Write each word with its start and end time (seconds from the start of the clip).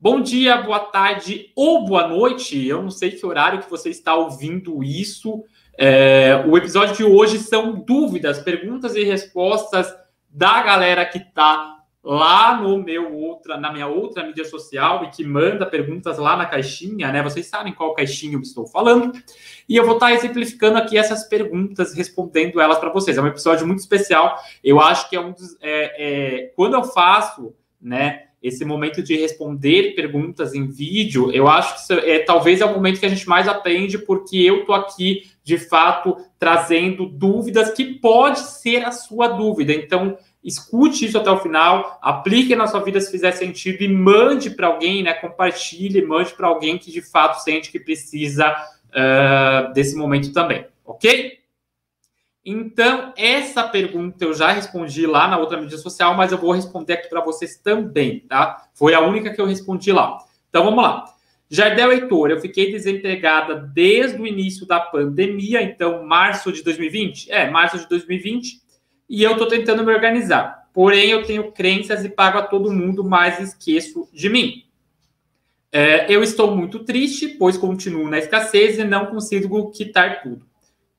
Bom 0.00 0.20
dia, 0.20 0.62
boa 0.62 0.78
tarde 0.78 1.50
ou 1.56 1.84
boa 1.84 2.06
noite. 2.06 2.64
Eu 2.64 2.80
não 2.80 2.90
sei 2.90 3.10
que 3.10 3.26
horário 3.26 3.58
que 3.58 3.68
você 3.68 3.90
está 3.90 4.14
ouvindo 4.14 4.80
isso. 4.84 5.42
É, 5.76 6.44
o 6.46 6.56
episódio 6.56 6.94
de 6.94 7.02
hoje 7.02 7.40
são 7.40 7.72
dúvidas, 7.72 8.38
perguntas 8.38 8.94
e 8.94 9.02
respostas 9.02 9.92
da 10.30 10.62
galera 10.62 11.04
que 11.04 11.18
está 11.18 11.78
lá 12.00 12.60
no 12.62 12.78
meu 12.78 13.12
outra, 13.12 13.56
na 13.56 13.72
minha 13.72 13.88
outra 13.88 14.24
mídia 14.24 14.44
social 14.44 15.02
e 15.02 15.10
que 15.10 15.24
manda 15.24 15.66
perguntas 15.66 16.16
lá 16.16 16.36
na 16.36 16.46
caixinha, 16.46 17.10
né? 17.10 17.20
Vocês 17.20 17.48
sabem 17.48 17.72
qual 17.72 17.92
caixinha 17.92 18.34
eu 18.34 18.40
estou 18.40 18.68
falando. 18.68 19.10
E 19.68 19.74
eu 19.74 19.84
vou 19.84 19.94
estar 19.94 20.12
exemplificando 20.12 20.78
aqui 20.78 20.96
essas 20.96 21.24
perguntas, 21.24 21.92
respondendo 21.92 22.60
elas 22.60 22.78
para 22.78 22.92
vocês. 22.92 23.18
É 23.18 23.20
um 23.20 23.26
episódio 23.26 23.66
muito 23.66 23.80
especial. 23.80 24.38
Eu 24.62 24.78
acho 24.78 25.10
que 25.10 25.16
é 25.16 25.20
um 25.20 25.32
dos. 25.32 25.56
É, 25.60 26.44
é, 26.44 26.52
quando 26.54 26.74
eu 26.74 26.84
faço, 26.84 27.52
né? 27.82 28.27
Esse 28.42 28.64
momento 28.64 29.02
de 29.02 29.16
responder 29.16 29.94
perguntas 29.94 30.54
em 30.54 30.66
vídeo, 30.66 31.32
eu 31.32 31.48
acho 31.48 31.86
que 31.86 31.92
é 31.92 32.20
talvez 32.20 32.60
é 32.60 32.64
o 32.64 32.72
momento 32.72 33.00
que 33.00 33.06
a 33.06 33.08
gente 33.08 33.28
mais 33.28 33.48
aprende, 33.48 33.98
porque 33.98 34.36
eu 34.36 34.64
tô 34.64 34.72
aqui 34.72 35.30
de 35.42 35.58
fato 35.58 36.16
trazendo 36.38 37.06
dúvidas 37.06 37.72
que 37.72 37.84
pode 37.94 38.38
ser 38.38 38.84
a 38.84 38.92
sua 38.92 39.28
dúvida. 39.28 39.72
Então, 39.72 40.16
escute 40.42 41.04
isso 41.04 41.18
até 41.18 41.30
o 41.30 41.38
final, 41.38 41.98
aplique 42.00 42.54
na 42.54 42.66
sua 42.66 42.80
vida 42.80 43.00
se 43.00 43.10
fizer 43.10 43.32
sentido 43.32 43.82
e 43.82 43.88
mande 43.88 44.50
para 44.50 44.68
alguém, 44.68 45.02
né? 45.02 45.14
Compartilhe, 45.14 46.00
mande 46.02 46.32
para 46.32 46.46
alguém 46.46 46.78
que 46.78 46.92
de 46.92 47.02
fato 47.02 47.42
sente 47.42 47.72
que 47.72 47.80
precisa 47.80 48.54
uh, 48.88 49.72
desse 49.72 49.96
momento 49.96 50.32
também, 50.32 50.64
ok? 50.84 51.37
Então, 52.50 53.12
essa 53.14 53.62
pergunta 53.68 54.24
eu 54.24 54.32
já 54.32 54.50
respondi 54.50 55.06
lá 55.06 55.28
na 55.28 55.36
outra 55.36 55.60
mídia 55.60 55.76
social, 55.76 56.14
mas 56.14 56.32
eu 56.32 56.38
vou 56.38 56.52
responder 56.52 56.94
aqui 56.94 57.06
para 57.06 57.20
vocês 57.20 57.58
também, 57.58 58.20
tá? 58.20 58.70
Foi 58.72 58.94
a 58.94 59.00
única 59.00 59.34
que 59.34 59.38
eu 59.38 59.44
respondi 59.44 59.92
lá. 59.92 60.16
Então, 60.48 60.64
vamos 60.64 60.82
lá. 60.82 61.04
Jardel 61.50 61.92
Heitor, 61.92 62.30
eu 62.30 62.40
fiquei 62.40 62.72
desempregada 62.72 63.54
desde 63.54 64.18
o 64.18 64.26
início 64.26 64.64
da 64.64 64.80
pandemia, 64.80 65.60
então, 65.60 66.06
março 66.06 66.50
de 66.50 66.62
2020? 66.62 67.30
É, 67.30 67.50
março 67.50 67.78
de 67.80 67.86
2020 67.86 68.62
e 69.06 69.22
eu 69.22 69.32
estou 69.32 69.46
tentando 69.46 69.84
me 69.84 69.92
organizar. 69.92 70.70
Porém, 70.72 71.10
eu 71.10 71.24
tenho 71.24 71.52
crenças 71.52 72.02
e 72.02 72.08
pago 72.08 72.38
a 72.38 72.42
todo 72.42 72.72
mundo, 72.72 73.04
mas 73.04 73.40
esqueço 73.40 74.08
de 74.10 74.30
mim. 74.30 74.64
É, 75.70 76.10
eu 76.10 76.22
estou 76.22 76.56
muito 76.56 76.78
triste, 76.78 77.28
pois 77.28 77.58
continuo 77.58 78.08
na 78.08 78.18
escassez 78.18 78.78
e 78.78 78.84
não 78.84 79.04
consigo 79.04 79.70
quitar 79.70 80.22
tudo. 80.22 80.47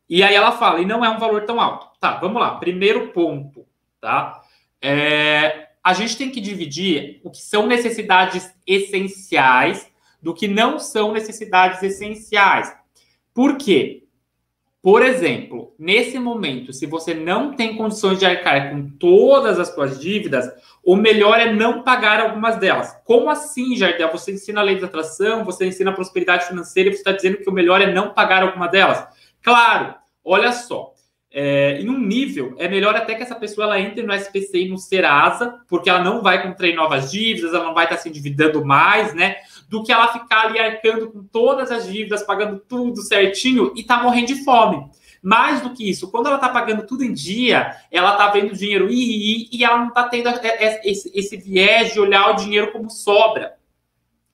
E 0.09 0.23
aí 0.23 0.33
ela 0.33 0.51
fala, 0.51 0.81
e 0.81 0.85
não 0.85 1.05
é 1.05 1.09
um 1.09 1.19
valor 1.19 1.43
tão 1.43 1.61
alto. 1.61 1.87
Tá, 1.99 2.17
vamos 2.17 2.41
lá. 2.41 2.55
Primeiro 2.55 3.09
ponto, 3.09 3.65
tá? 4.01 4.41
É, 4.81 5.69
a 5.83 5.93
gente 5.93 6.17
tem 6.17 6.29
que 6.29 6.41
dividir 6.41 7.21
o 7.23 7.29
que 7.29 7.41
são 7.41 7.67
necessidades 7.67 8.51
essenciais 8.65 9.87
do 10.21 10.33
que 10.33 10.47
não 10.47 10.79
são 10.79 11.11
necessidades 11.11 11.83
essenciais. 11.83 12.75
Por 13.33 13.57
quê? 13.57 14.03
Por 14.81 15.03
exemplo, 15.03 15.73
nesse 15.77 16.17
momento, 16.17 16.71
se 16.71 16.85
você 16.85 17.13
não 17.13 17.53
tem 17.53 17.75
condições 17.75 18.17
de 18.17 18.25
arcar 18.25 18.71
com 18.71 18.89
todas 18.91 19.59
as 19.59 19.73
suas 19.73 19.99
dívidas, 19.99 20.49
o 20.83 20.95
melhor 20.95 21.37
é 21.37 21.53
não 21.53 21.83
pagar 21.83 22.21
algumas 22.21 22.55
delas. 22.55 22.97
Como 23.03 23.29
assim, 23.29 23.75
Jardel? 23.75 24.09
Você 24.11 24.31
ensina 24.31 24.61
a 24.61 24.63
lei 24.63 24.79
da 24.79 24.87
atração, 24.87 25.43
você 25.43 25.65
ensina 25.65 25.91
a 25.91 25.93
prosperidade 25.93 26.45
financeira 26.45 26.89
e 26.89 26.93
você 26.93 26.99
está 26.99 27.11
dizendo 27.11 27.37
que 27.37 27.49
o 27.49 27.53
melhor 27.53 27.81
é 27.81 27.91
não 27.91 28.13
pagar 28.13 28.41
alguma 28.41 28.67
delas? 28.67 29.05
Claro, 29.41 29.95
olha 30.23 30.51
só. 30.51 30.93
É, 31.31 31.79
em 31.79 31.87
um 31.87 31.99
nível, 31.99 32.55
é 32.57 32.67
melhor 32.67 32.95
até 32.95 33.13
que 33.13 33.21
essa 33.21 33.35
pessoa 33.35 33.65
ela 33.65 33.79
entre 33.79 34.01
no 34.01 34.11
SPC 34.11 34.61
e 34.61 34.69
no 34.69 34.79
Serasa, 34.79 35.59
porque 35.67 35.87
ela 35.87 36.03
não 36.03 36.23
vai 36.23 36.41
contrair 36.41 36.75
novas 36.75 37.11
dívidas, 37.11 37.53
ela 37.53 37.65
não 37.65 37.73
vai 37.75 37.83
estar 37.85 37.97
se 37.97 38.09
endividando 38.09 38.65
mais, 38.65 39.13
né? 39.13 39.35
do 39.69 39.83
que 39.83 39.91
ela 39.91 40.11
ficar 40.11 40.47
ali 40.47 40.59
arcando 40.59 41.11
com 41.11 41.23
todas 41.23 41.71
as 41.71 41.87
dívidas, 41.87 42.23
pagando 42.23 42.59
tudo 42.67 43.03
certinho 43.03 43.71
e 43.75 43.83
tá 43.83 44.01
morrendo 44.01 44.27
de 44.27 44.43
fome. 44.43 44.89
Mais 45.21 45.61
do 45.61 45.73
que 45.73 45.87
isso, 45.87 46.09
quando 46.09 46.27
ela 46.27 46.39
tá 46.39 46.49
pagando 46.49 46.87
tudo 46.87 47.03
em 47.03 47.13
dia, 47.13 47.75
ela 47.91 48.15
tá 48.15 48.29
vendo 48.29 48.51
o 48.51 48.55
dinheiro 48.55 48.89
ir, 48.89 49.47
e 49.51 49.63
ela 49.63 49.77
não 49.77 49.91
tá 49.91 50.07
tendo 50.07 50.29
esse, 50.83 51.11
esse 51.13 51.37
viés 51.37 51.93
de 51.93 51.99
olhar 51.99 52.31
o 52.31 52.35
dinheiro 52.35 52.71
como 52.71 52.89
sobra. 52.89 53.58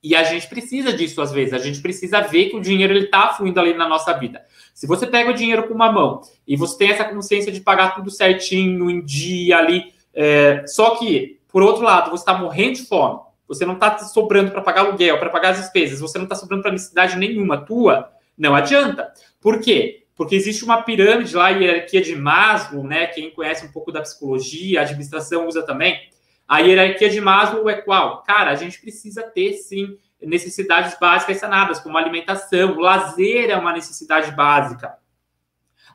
E 0.06 0.16
a 0.16 0.24
gente 0.24 0.48
precisa 0.48 0.94
disso 0.94 1.20
às 1.20 1.32
vezes. 1.32 1.52
A 1.52 1.58
gente 1.58 1.82
precisa 1.82 2.22
ver 2.22 2.50
que 2.52 2.56
o 2.56 2.62
dinheiro 2.62 2.94
ele 2.94 3.08
tá 3.08 3.34
fluindo 3.34 3.60
ali 3.60 3.74
na 3.74 3.90
nossa 3.90 4.14
vida. 4.14 4.46
Se 4.72 4.86
você 4.86 5.08
pega 5.08 5.32
o 5.32 5.34
dinheiro 5.34 5.68
com 5.68 5.74
uma 5.74 5.92
mão 5.92 6.22
e 6.48 6.56
você 6.56 6.78
tem 6.78 6.92
essa 6.92 7.06
consciência 7.06 7.52
de 7.52 7.60
pagar 7.60 7.96
tudo 7.96 8.12
certinho, 8.12 8.88
em 8.88 9.04
dia 9.04 9.58
ali, 9.58 9.92
é, 10.14 10.64
só 10.68 10.92
que, 10.92 11.40
por 11.52 11.64
outro 11.64 11.84
lado, 11.84 12.12
você 12.12 12.22
está 12.22 12.38
morrendo 12.38 12.76
de 12.76 12.86
fome, 12.86 13.20
você 13.48 13.66
não 13.66 13.74
está 13.74 13.98
sobrando 13.98 14.52
para 14.52 14.62
pagar 14.62 14.82
aluguel, 14.82 15.18
para 15.18 15.32
pagar 15.32 15.50
as 15.50 15.58
despesas, 15.58 16.00
você 16.00 16.20
não 16.20 16.26
está 16.26 16.36
sobrando 16.36 16.62
para 16.62 16.72
necessidade 16.72 17.18
nenhuma 17.18 17.66
tua, 17.66 18.12
não 18.38 18.54
adianta. 18.54 19.12
Por 19.42 19.60
quê? 19.60 20.04
Porque 20.16 20.36
existe 20.36 20.64
uma 20.64 20.84
pirâmide 20.84 21.36
lá, 21.36 21.50
hierarquia 21.50 22.02
de 22.02 22.16
Maslow, 22.16 22.84
né? 22.84 23.08
Quem 23.08 23.32
conhece 23.32 23.66
um 23.66 23.72
pouco 23.72 23.92
da 23.92 24.02
psicologia, 24.02 24.82
a 24.82 24.84
administração 24.84 25.48
usa 25.48 25.64
também. 25.64 26.00
A 26.48 26.60
hierarquia 26.60 27.10
de 27.10 27.20
Maslow 27.20 27.68
é 27.70 27.82
qual? 27.82 28.22
Cara, 28.24 28.52
a 28.52 28.56
gente 28.56 28.80
precisa 28.80 29.24
ter, 29.24 29.54
sim, 29.54 29.98
necessidades 30.22 30.98
básicas 31.00 31.38
sanadas, 31.38 31.80
como 31.80 31.98
alimentação, 31.98 32.80
lazer 32.80 33.50
é 33.50 33.56
uma 33.56 33.74
necessidade 33.74 34.32
básica. 34.32 34.98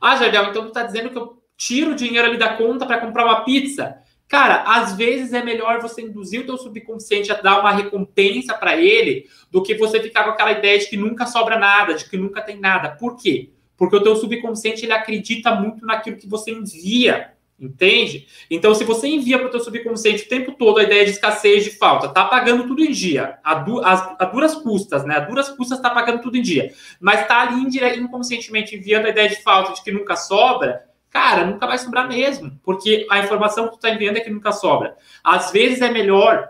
Ah, 0.00 0.16
Jardel, 0.16 0.46
então 0.46 0.62
tu 0.62 0.68
está 0.68 0.82
dizendo 0.82 1.10
que 1.10 1.18
eu 1.18 1.42
tiro 1.56 1.92
o 1.92 1.94
dinheiro 1.94 2.26
ali 2.26 2.38
da 2.38 2.56
conta 2.56 2.86
para 2.86 3.00
comprar 3.00 3.24
uma 3.24 3.44
pizza? 3.44 3.98
Cara, 4.26 4.62
às 4.62 4.96
vezes 4.96 5.32
é 5.32 5.42
melhor 5.42 5.80
você 5.80 6.02
induzir 6.02 6.40
o 6.40 6.46
teu 6.46 6.56
subconsciente 6.56 7.32
a 7.32 7.40
dar 7.40 7.60
uma 7.60 7.72
recompensa 7.72 8.54
para 8.54 8.76
ele 8.76 9.26
do 9.50 9.62
que 9.62 9.74
você 9.74 10.00
ficar 10.00 10.24
com 10.24 10.30
aquela 10.30 10.52
ideia 10.52 10.78
de 10.78 10.86
que 10.86 10.96
nunca 10.96 11.26
sobra 11.26 11.58
nada, 11.58 11.94
de 11.94 12.08
que 12.08 12.16
nunca 12.16 12.40
tem 12.40 12.58
nada. 12.58 12.90
Por 12.90 13.16
quê? 13.16 13.50
Porque 13.76 13.96
o 13.96 14.02
teu 14.02 14.14
subconsciente 14.14 14.84
ele 14.84 14.92
acredita 14.92 15.54
muito 15.54 15.84
naquilo 15.84 16.16
que 16.16 16.28
você 16.28 16.52
envia, 16.52 17.32
entende? 17.60 18.26
Então, 18.50 18.74
se 18.74 18.84
você 18.84 19.06
envia 19.06 19.38
para 19.38 19.48
o 19.48 19.50
teu 19.50 19.60
subconsciente 19.60 20.24
o 20.24 20.28
tempo 20.28 20.52
todo 20.52 20.78
a 20.78 20.82
ideia 20.82 21.04
de 21.04 21.10
escassez, 21.10 21.64
de 21.64 21.70
falta, 21.70 22.08
tá 22.08 22.24
pagando 22.24 22.66
tudo 22.66 22.82
em 22.82 22.90
dia, 22.90 23.38
a, 23.44 23.54
du 23.54 23.80
a, 23.80 24.16
a 24.18 24.24
duras 24.24 24.54
custas, 24.54 25.04
né? 25.04 25.16
A 25.16 25.20
duras 25.20 25.50
custas 25.50 25.80
tá 25.80 25.90
pagando 25.90 26.22
tudo 26.22 26.36
em 26.36 26.42
dia, 26.42 26.72
mas 26.98 27.26
tá 27.28 27.42
ali 27.42 27.62
inconscientemente 27.98 28.74
enviando 28.74 29.06
a 29.06 29.10
ideia 29.10 29.28
de 29.28 29.42
falta, 29.42 29.74
de 29.74 29.82
que 29.82 29.92
nunca 29.92 30.16
sobra, 30.16 30.84
cara, 31.10 31.44
nunca 31.44 31.66
vai 31.66 31.76
sobrar 31.76 32.08
mesmo, 32.08 32.58
porque 32.62 33.06
a 33.10 33.18
informação 33.18 33.64
que 33.64 33.72
tu 33.72 33.76
está 33.76 33.90
enviando 33.90 34.16
é 34.16 34.20
que 34.20 34.30
nunca 34.30 34.52
sobra. 34.52 34.96
Às 35.22 35.50
vezes 35.50 35.82
é 35.82 35.90
melhor 35.90 36.48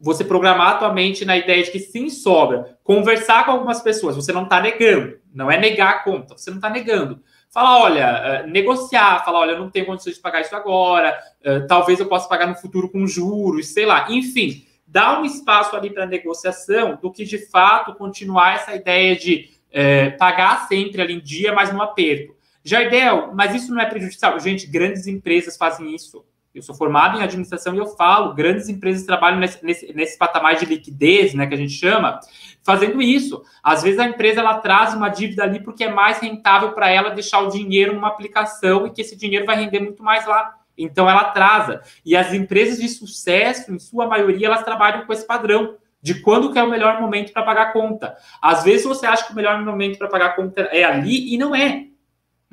você 0.00 0.24
programar 0.24 0.72
a 0.72 0.78
tua 0.78 0.92
mente 0.92 1.24
na 1.24 1.36
ideia 1.36 1.62
de 1.62 1.70
que 1.70 1.78
sim 1.78 2.10
sobra, 2.10 2.76
conversar 2.82 3.44
com 3.44 3.52
algumas 3.52 3.80
pessoas, 3.80 4.16
você 4.16 4.32
não 4.32 4.44
está 4.44 4.60
negando, 4.60 5.18
não 5.32 5.50
é 5.50 5.58
negar 5.58 5.90
a 5.90 5.98
conta, 6.00 6.36
você 6.36 6.50
não 6.50 6.58
está 6.58 6.68
negando. 6.68 7.22
Fala, 7.54 7.78
olha, 7.78 8.42
uh, 8.44 8.50
negociar, 8.50 9.24
fala, 9.24 9.38
olha, 9.38 9.56
não 9.56 9.70
tenho 9.70 9.86
condições 9.86 10.16
de 10.16 10.20
pagar 10.20 10.40
isso 10.40 10.56
agora, 10.56 11.16
uh, 11.46 11.64
talvez 11.68 12.00
eu 12.00 12.06
possa 12.06 12.28
pagar 12.28 12.48
no 12.48 12.56
futuro 12.56 12.90
com 12.90 13.06
juros, 13.06 13.68
sei 13.68 13.86
lá, 13.86 14.10
enfim, 14.10 14.66
dá 14.84 15.20
um 15.20 15.24
espaço 15.24 15.76
ali 15.76 15.88
para 15.88 16.04
negociação 16.04 16.98
do 17.00 17.12
que 17.12 17.24
de 17.24 17.38
fato 17.38 17.94
continuar 17.94 18.56
essa 18.56 18.74
ideia 18.74 19.14
de 19.14 19.50
uh, 19.68 20.18
pagar 20.18 20.66
sempre 20.66 21.00
ali 21.00 21.14
em 21.14 21.20
dia, 21.20 21.52
mas 21.52 21.72
no 21.72 21.80
aperto. 21.80 22.34
Jardel, 22.64 23.30
mas 23.32 23.54
isso 23.54 23.72
não 23.72 23.80
é 23.80 23.86
prejudicial? 23.86 24.40
Gente, 24.40 24.66
grandes 24.66 25.06
empresas 25.06 25.56
fazem 25.56 25.94
isso. 25.94 26.24
Eu 26.54 26.62
sou 26.62 26.74
formado 26.74 27.18
em 27.18 27.22
administração 27.22 27.74
e 27.74 27.78
eu 27.78 27.86
falo, 27.86 28.32
grandes 28.32 28.68
empresas 28.68 29.04
trabalham 29.04 29.40
nesse, 29.40 29.64
nesse, 29.64 29.92
nesse, 29.92 30.16
patamar 30.16 30.54
de 30.54 30.64
liquidez, 30.64 31.34
né, 31.34 31.48
que 31.48 31.54
a 31.54 31.56
gente 31.56 31.72
chama, 31.72 32.20
fazendo 32.62 33.02
isso. 33.02 33.42
Às 33.60 33.82
vezes 33.82 33.98
a 33.98 34.06
empresa 34.06 34.38
ela 34.38 34.58
traz 34.58 34.94
uma 34.94 35.08
dívida 35.08 35.42
ali 35.42 35.60
porque 35.60 35.82
é 35.82 35.92
mais 35.92 36.20
rentável 36.20 36.70
para 36.70 36.88
ela 36.88 37.10
deixar 37.10 37.40
o 37.40 37.50
dinheiro 37.50 37.92
numa 37.92 38.06
aplicação 38.06 38.86
e 38.86 38.90
que 38.90 39.00
esse 39.00 39.16
dinheiro 39.16 39.44
vai 39.44 39.56
render 39.56 39.80
muito 39.80 40.00
mais 40.00 40.24
lá. 40.26 40.54
Então 40.78 41.10
ela 41.10 41.22
atrasa. 41.22 41.82
E 42.04 42.16
as 42.16 42.32
empresas 42.32 42.78
de 42.78 42.88
sucesso, 42.88 43.72
em 43.72 43.78
sua 43.80 44.06
maioria, 44.06 44.46
elas 44.46 44.62
trabalham 44.62 45.04
com 45.04 45.12
esse 45.12 45.26
padrão 45.26 45.76
de 46.00 46.20
quando 46.20 46.52
que 46.52 46.58
é 46.58 46.62
o 46.62 46.70
melhor 46.70 47.00
momento 47.00 47.32
para 47.32 47.42
pagar 47.42 47.62
a 47.62 47.72
conta. 47.72 48.14
Às 48.40 48.62
vezes 48.62 48.86
você 48.86 49.06
acha 49.06 49.26
que 49.26 49.32
o 49.32 49.36
melhor 49.36 49.60
momento 49.60 49.98
para 49.98 50.06
pagar 50.06 50.26
a 50.26 50.32
conta 50.34 50.60
é 50.70 50.84
ali 50.84 51.34
e 51.34 51.36
não 51.36 51.52
é 51.52 51.86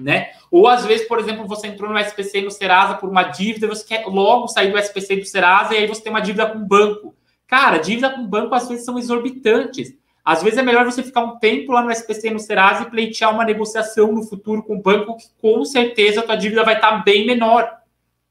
né? 0.01 0.31
Ou 0.49 0.67
às 0.67 0.85
vezes, 0.85 1.07
por 1.07 1.19
exemplo, 1.19 1.47
você 1.47 1.67
entrou 1.67 1.91
no 1.91 1.99
SPC 1.99 2.39
e 2.39 2.41
no 2.41 2.51
Serasa 2.51 2.95
por 2.95 3.09
uma 3.09 3.23
dívida, 3.23 3.67
você 3.67 3.85
quer 3.85 4.05
logo 4.05 4.47
sair 4.47 4.71
do 4.71 4.77
SPC 4.77 5.13
e 5.13 5.19
do 5.19 5.25
Serasa 5.25 5.73
e 5.73 5.77
aí 5.77 5.87
você 5.87 6.01
tem 6.01 6.11
uma 6.11 6.19
dívida 6.19 6.45
com 6.45 6.59
o 6.59 6.65
banco. 6.65 7.15
Cara, 7.47 7.77
dívida 7.77 8.09
com 8.09 8.21
o 8.21 8.27
banco 8.27 8.55
às 8.55 8.67
vezes 8.67 8.83
são 8.85 8.97
exorbitantes. 8.97 9.93
Às 10.23 10.43
vezes 10.43 10.59
é 10.59 10.63
melhor 10.63 10.85
você 10.85 11.01
ficar 11.01 11.23
um 11.23 11.37
tempo 11.39 11.71
lá 11.71 11.81
no 11.81 11.91
SPC 11.91 12.27
e 12.27 12.31
no 12.31 12.39
Serasa 12.39 12.83
e 12.83 12.89
pleitear 12.89 13.33
uma 13.33 13.43
negociação 13.43 14.11
no 14.11 14.23
futuro 14.23 14.61
com 14.61 14.75
o 14.75 14.81
banco 14.81 15.17
que 15.17 15.25
com 15.41 15.63
certeza 15.65 16.19
a 16.19 16.23
tua 16.23 16.35
dívida 16.35 16.63
vai 16.63 16.75
estar 16.75 17.03
bem 17.03 17.25
menor. 17.25 17.71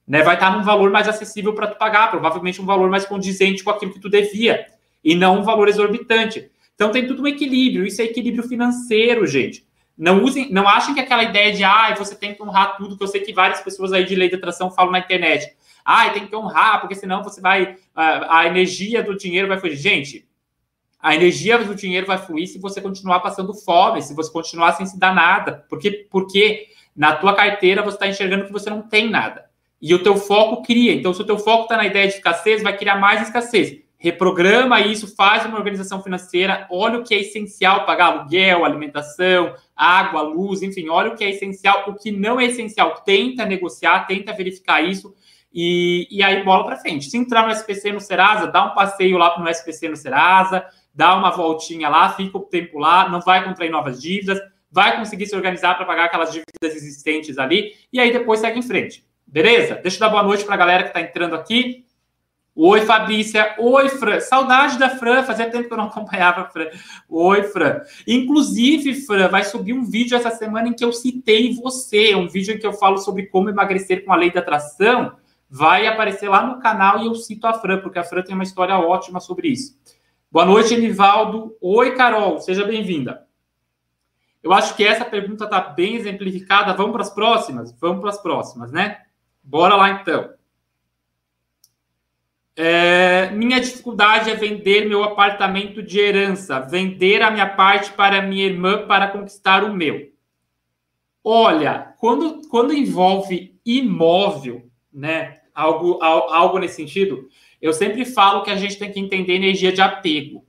Né? 0.07 0.23
Vai 0.23 0.35
estar 0.35 0.57
num 0.57 0.63
valor 0.63 0.91
mais 0.91 1.09
acessível 1.09 1.53
para 1.53 1.67
tu 1.67 1.79
pagar, 1.79 2.11
provavelmente 2.11 2.61
um 2.61 2.67
valor 2.67 2.91
mais 2.91 3.05
condizente 3.05 3.65
com 3.65 3.71
aquilo 3.71 3.93
que 3.93 4.01
tu 4.01 4.09
devia 4.09 4.67
e 5.03 5.15
não 5.15 5.41
um 5.41 5.43
valor 5.43 5.69
exorbitante. 5.69 6.51
Então 6.75 6.91
tem 6.91 7.07
tudo 7.07 7.23
um 7.23 7.27
equilíbrio, 7.27 7.85
isso 7.85 8.01
é 8.01 8.05
equilíbrio 8.05 8.43
financeiro, 8.45 9.27
gente. 9.27 9.67
Não 10.01 10.25
usem, 10.25 10.51
não 10.51 10.67
achem 10.67 10.95
que 10.95 11.01
aquela 11.01 11.23
ideia 11.23 11.53
de 11.53 11.63
ah, 11.63 11.95
você 11.95 12.15
tem 12.15 12.35
que 12.35 12.43
honrar 12.43 12.75
tudo, 12.79 12.97
que 12.97 13.05
eu 13.05 13.07
sei 13.07 13.21
que 13.21 13.35
várias 13.35 13.61
pessoas 13.61 13.93
aí 13.93 14.07
de 14.07 14.15
lei 14.15 14.31
de 14.31 14.37
atração 14.37 14.71
falam 14.71 14.93
na 14.93 15.01
internet. 15.01 15.55
Ah, 15.85 16.09
tem 16.09 16.27
que 16.27 16.35
honrar, 16.35 16.81
porque 16.81 16.95
senão 16.95 17.23
você 17.23 17.39
vai. 17.39 17.77
A, 17.95 18.39
a 18.39 18.47
energia 18.47 19.03
do 19.03 19.15
dinheiro 19.15 19.47
vai 19.47 19.61
fugir. 19.61 19.77
Gente, 19.77 20.27
A 20.99 21.15
energia 21.15 21.59
do 21.59 21.75
dinheiro 21.75 22.07
vai 22.07 22.17
fluir 22.17 22.47
se 22.47 22.59
você 22.59 22.81
continuar 22.81 23.21
passando 23.21 23.53
fome, 23.53 24.01
se 24.01 24.15
você 24.15 24.33
continuar 24.33 24.73
sem 24.73 24.87
se 24.87 24.99
dar 24.99 25.15
nada. 25.15 25.67
Porque, 25.69 26.07
porque 26.11 26.69
na 26.97 27.17
tua 27.17 27.35
carteira 27.35 27.83
você 27.83 27.97
está 27.97 28.09
enxergando 28.09 28.47
que 28.47 28.53
você 28.53 28.71
não 28.71 28.81
tem 28.81 29.11
nada. 29.11 29.51
E 29.83 29.95
o 29.95 30.03
teu 30.03 30.17
foco 30.17 30.63
cria. 30.63 30.95
Então, 30.95 31.13
se 31.13 31.21
o 31.21 31.27
teu 31.27 31.39
foco 31.39 31.65
está 31.65 31.77
na 31.77 31.85
ideia 31.87 32.09
de 32.09 32.15
escassez, 32.15 32.63
vai 32.63 32.75
criar 32.77 32.97
mais 32.97 33.21
escassez. 33.23 33.80
Reprograma 34.03 34.81
isso, 34.81 35.15
faz 35.15 35.45
uma 35.45 35.59
organização 35.59 36.03
financeira, 36.03 36.67
olha 36.71 36.99
o 36.99 37.05
que 37.05 37.15
é 37.15 37.21
essencial, 37.21 37.85
pagar 37.85 38.07
aluguel, 38.07 38.65
alimentação, 38.65 39.55
água, 39.77 40.23
luz, 40.23 40.63
enfim, 40.63 40.89
olha 40.89 41.13
o 41.13 41.15
que 41.15 41.23
é 41.23 41.29
essencial, 41.29 41.85
o 41.87 41.95
que 41.95 42.11
não 42.11 42.41
é 42.41 42.47
essencial, 42.47 43.03
tenta 43.05 43.45
negociar, 43.45 44.07
tenta 44.07 44.33
verificar 44.33 44.81
isso 44.81 45.15
e, 45.53 46.09
e 46.11 46.23
aí 46.23 46.43
bola 46.43 46.65
para 46.65 46.79
frente. 46.79 47.11
Se 47.11 47.19
entrar 47.19 47.47
no 47.47 47.53
SPC 47.53 47.93
no 47.93 48.01
Serasa, 48.01 48.47
dá 48.47 48.65
um 48.65 48.75
passeio 48.75 49.19
lá 49.19 49.39
no 49.39 49.47
SPC 49.47 49.91
no 49.91 49.97
Serasa, 49.97 50.65
dá 50.95 51.15
uma 51.15 51.31
voltinha 51.31 51.91
lá, 51.91 52.09
fica 52.15 52.39
o 52.39 52.41
tempo 52.41 52.79
lá, 52.79 53.07
não 53.07 53.21
vai 53.21 53.45
contrair 53.45 53.71
novas 53.71 54.01
dívidas, 54.01 54.41
vai 54.73 54.97
conseguir 54.97 55.27
se 55.27 55.37
organizar 55.37 55.75
para 55.77 55.85
pagar 55.85 56.07
aquelas 56.07 56.33
dívidas 56.33 56.75
existentes 56.75 57.37
ali 57.37 57.75
e 57.93 58.01
aí 58.01 58.11
depois 58.11 58.41
segue 58.41 58.59
em 58.59 58.63
frente. 58.63 59.05
Beleza? 59.27 59.75
Deixa 59.75 59.99
eu 59.99 60.01
dar 60.01 60.09
boa 60.09 60.23
noite 60.23 60.43
para 60.43 60.55
a 60.55 60.59
galera 60.59 60.83
que 60.85 60.89
está 60.89 61.03
entrando 61.03 61.35
aqui. 61.35 61.85
Oi, 62.63 62.83
Fabrícia. 62.83 63.55
Oi, 63.59 63.89
Fran. 63.89 64.21
Saudade 64.21 64.79
da 64.79 64.91
Fran. 64.91 65.23
Fazia 65.23 65.51
tempo 65.51 65.67
que 65.67 65.73
eu 65.73 65.79
não 65.79 65.87
acompanhava 65.87 66.43
a 66.43 66.45
Fran. 66.45 66.67
Oi, 67.09 67.45
Fran. 67.45 67.81
Inclusive, 68.07 68.97
Fran, 69.07 69.29
vai 69.29 69.45
subir 69.45 69.73
um 69.73 69.83
vídeo 69.83 70.15
essa 70.15 70.31
semana 70.31 70.69
em 70.69 70.75
que 70.75 70.85
eu 70.85 70.93
citei 70.93 71.55
você. 71.55 72.15
Um 72.15 72.29
vídeo 72.29 72.55
em 72.55 72.59
que 72.59 72.67
eu 72.67 72.75
falo 72.75 72.99
sobre 72.99 73.29
como 73.29 73.49
emagrecer 73.49 74.05
com 74.05 74.13
a 74.13 74.17
lei 74.17 74.31
da 74.31 74.41
atração. 74.41 75.17
Vai 75.49 75.87
aparecer 75.87 76.29
lá 76.29 76.47
no 76.47 76.61
canal 76.61 77.03
e 77.03 77.07
eu 77.07 77.15
cito 77.15 77.47
a 77.47 77.55
Fran, 77.55 77.81
porque 77.81 77.99
a 77.99 78.05
Fran 78.05 78.21
tem 78.21 78.35
uma 78.35 78.45
história 78.45 78.79
ótima 78.79 79.21
sobre 79.21 79.49
isso. 79.49 79.75
Boa 80.31 80.45
noite, 80.45 80.75
Enivaldo. 80.75 81.57
Oi, 81.63 81.95
Carol. 81.95 82.41
Seja 82.41 82.67
bem-vinda. 82.67 83.27
Eu 84.43 84.53
acho 84.53 84.77
que 84.77 84.87
essa 84.87 85.07
pergunta 85.07 85.45
está 85.45 85.61
bem 85.61 85.95
exemplificada. 85.95 86.75
Vamos 86.75 86.93
para 86.93 87.03
as 87.05 87.11
próximas? 87.11 87.75
Vamos 87.81 88.03
para 88.03 88.11
as 88.11 88.21
próximas, 88.21 88.71
né? 88.71 88.99
Bora 89.43 89.75
lá, 89.77 89.93
então. 89.93 90.39
É, 92.57 93.31
minha 93.31 93.61
dificuldade 93.61 94.31
é 94.31 94.35
vender 94.35 94.87
meu 94.89 95.03
apartamento 95.03 95.83
de 95.83 95.99
herança, 95.99 96.61
vender 96.61 97.23
a 97.23 97.31
minha 97.31 97.49
parte 97.49 97.93
para 97.93 98.23
minha 98.23 98.45
irmã 98.45 98.87
para 98.87 99.09
conquistar 99.09 99.65
o 99.65 99.73
meu. 99.73 100.11
Olha, 101.23 101.95
quando, 101.99 102.47
quando 102.49 102.75
envolve 102.75 103.59
imóvel, 103.65 104.69
né, 104.93 105.39
algo, 105.55 106.03
algo 106.03 106.59
nesse 106.59 106.77
sentido, 106.77 107.29
eu 107.61 107.73
sempre 107.73 108.05
falo 108.05 108.43
que 108.43 108.51
a 108.51 108.57
gente 108.57 108.79
tem 108.79 108.91
que 108.91 108.99
entender 108.99 109.35
energia 109.35 109.73
de 109.73 109.81
apego. 109.81 110.45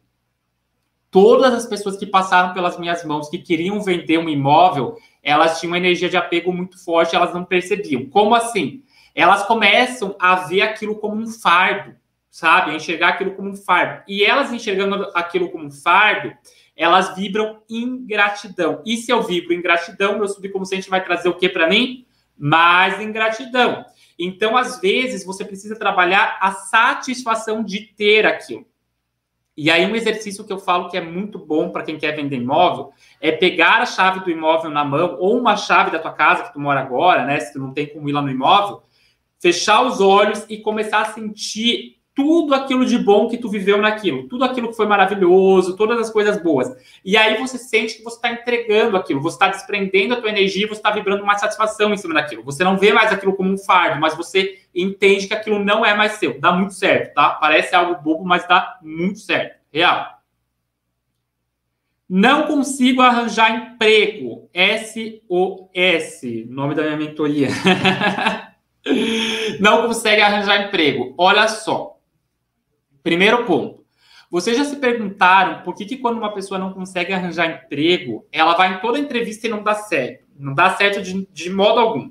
Todas 1.09 1.53
as 1.53 1.65
pessoas 1.65 1.97
que 1.97 2.05
passaram 2.05 2.53
pelas 2.53 2.79
minhas 2.79 3.03
mãos, 3.03 3.29
que 3.29 3.37
queriam 3.37 3.81
vender 3.81 4.17
um 4.17 4.29
imóvel, 4.29 4.97
elas 5.21 5.59
tinham 5.59 5.71
uma 5.71 5.77
energia 5.77 6.09
de 6.09 6.15
apego 6.15 6.53
muito 6.53 6.81
forte, 6.83 7.15
elas 7.15 7.33
não 7.33 7.43
percebiam. 7.43 8.05
Como 8.05 8.33
assim? 8.33 8.81
Elas 9.15 9.43
começam 9.43 10.15
a 10.19 10.35
ver 10.35 10.61
aquilo 10.61 10.95
como 10.95 11.15
um 11.15 11.27
fardo, 11.27 11.95
sabe? 12.29 12.71
A 12.71 12.75
enxergar 12.75 13.09
aquilo 13.09 13.31
como 13.31 13.49
um 13.49 13.55
fardo. 13.55 14.03
E 14.07 14.23
elas 14.23 14.51
enxergando 14.51 15.11
aquilo 15.13 15.49
como 15.49 15.65
um 15.65 15.71
fardo, 15.71 16.33
elas 16.75 17.15
vibram 17.15 17.61
ingratidão. 17.69 18.81
E 18.85 18.97
se 18.97 19.11
eu 19.11 19.21
vibro 19.21 19.53
ingratidão, 19.53 20.17
meu 20.17 20.27
subconsciente 20.27 20.89
vai 20.89 21.03
trazer 21.03 21.29
o 21.29 21.37
que 21.37 21.49
para 21.49 21.67
mim? 21.67 22.05
Mais 22.37 22.99
ingratidão. 23.01 23.85
Então, 24.17 24.55
às 24.55 24.79
vezes, 24.79 25.25
você 25.25 25.43
precisa 25.43 25.77
trabalhar 25.77 26.37
a 26.41 26.51
satisfação 26.51 27.63
de 27.63 27.81
ter 27.81 28.25
aquilo. 28.25 28.65
E 29.55 29.69
aí, 29.69 29.85
um 29.85 29.95
exercício 29.95 30.45
que 30.45 30.53
eu 30.53 30.57
falo 30.57 30.89
que 30.89 30.97
é 30.97 31.01
muito 31.01 31.37
bom 31.37 31.69
para 31.69 31.83
quem 31.83 31.97
quer 31.97 32.15
vender 32.15 32.37
imóvel 32.37 32.93
é 33.19 33.31
pegar 33.31 33.81
a 33.81 33.85
chave 33.85 34.21
do 34.21 34.31
imóvel 34.31 34.71
na 34.71 34.83
mão, 34.85 35.17
ou 35.19 35.37
uma 35.37 35.57
chave 35.57 35.91
da 35.91 35.99
tua 35.99 36.13
casa 36.13 36.43
que 36.43 36.53
tu 36.53 36.59
mora 36.59 36.79
agora, 36.79 37.25
né? 37.25 37.39
Se 37.39 37.53
tu 37.53 37.59
não 37.59 37.73
tem 37.73 37.85
como 37.87 38.07
ir 38.07 38.13
lá 38.13 38.21
no 38.21 38.31
imóvel, 38.31 38.81
fechar 39.41 39.81
os 39.81 39.99
olhos 39.99 40.45
e 40.47 40.57
começar 40.59 41.01
a 41.01 41.13
sentir 41.13 41.99
tudo 42.13 42.53
aquilo 42.53 42.85
de 42.85 42.97
bom 42.97 43.27
que 43.27 43.37
tu 43.37 43.49
viveu 43.49 43.77
naquilo, 43.77 44.27
tudo 44.27 44.43
aquilo 44.43 44.67
que 44.67 44.75
foi 44.75 44.85
maravilhoso, 44.85 45.75
todas 45.75 45.99
as 45.99 46.11
coisas 46.11 46.41
boas. 46.43 46.69
E 47.03 47.17
aí 47.17 47.37
você 47.37 47.57
sente 47.57 47.95
que 47.95 48.03
você 48.03 48.17
está 48.17 48.31
entregando 48.31 48.97
aquilo, 48.97 49.21
você 49.21 49.35
está 49.35 49.47
desprendendo 49.47 50.13
a 50.13 50.21
tua 50.21 50.29
energia, 50.29 50.67
você 50.67 50.73
está 50.73 50.91
vibrando 50.91 51.23
uma 51.23 51.37
satisfação 51.37 51.91
em 51.93 51.97
cima 51.97 52.13
daquilo. 52.13 52.43
Você 52.43 52.63
não 52.63 52.77
vê 52.77 52.93
mais 52.93 53.11
aquilo 53.11 53.33
como 53.33 53.51
um 53.51 53.57
fardo, 53.57 53.99
mas 53.99 54.15
você 54.15 54.59
entende 54.75 55.27
que 55.27 55.33
aquilo 55.33 55.57
não 55.63 55.85
é 55.85 55.95
mais 55.95 56.13
seu. 56.13 56.39
Dá 56.39 56.51
muito 56.51 56.73
certo, 56.73 57.15
tá? 57.15 57.29
Parece 57.31 57.73
algo 57.73 58.01
bobo, 58.01 58.23
mas 58.25 58.47
dá 58.47 58.77
muito 58.81 59.19
certo. 59.19 59.59
Real. 59.73 60.19
Não 62.07 62.45
consigo 62.45 63.01
arranjar 63.01 63.73
emprego. 63.73 64.49
S-O-S, 64.53 66.45
nome 66.49 66.75
da 66.75 66.83
minha 66.83 66.97
mentoria. 66.97 67.47
não 69.59 69.87
consegue 69.87 70.21
arranjar 70.21 70.67
emprego. 70.67 71.13
Olha 71.17 71.47
só. 71.47 71.97
Primeiro 73.03 73.45
ponto. 73.45 73.81
Vocês 74.29 74.57
já 74.57 74.63
se 74.63 74.77
perguntaram 74.77 75.61
por 75.61 75.75
que, 75.75 75.85
que 75.85 75.97
quando 75.97 76.17
uma 76.17 76.33
pessoa 76.33 76.57
não 76.57 76.71
consegue 76.71 77.11
arranjar 77.11 77.65
emprego, 77.65 78.25
ela 78.31 78.55
vai 78.55 78.75
em 78.75 78.79
toda 78.79 78.97
entrevista 78.97 79.47
e 79.47 79.49
não 79.49 79.61
dá 79.61 79.73
certo? 79.75 80.25
Não 80.37 80.53
dá 80.53 80.73
certo 80.75 81.01
de, 81.01 81.27
de 81.31 81.49
modo 81.49 81.79
algum. 81.79 82.09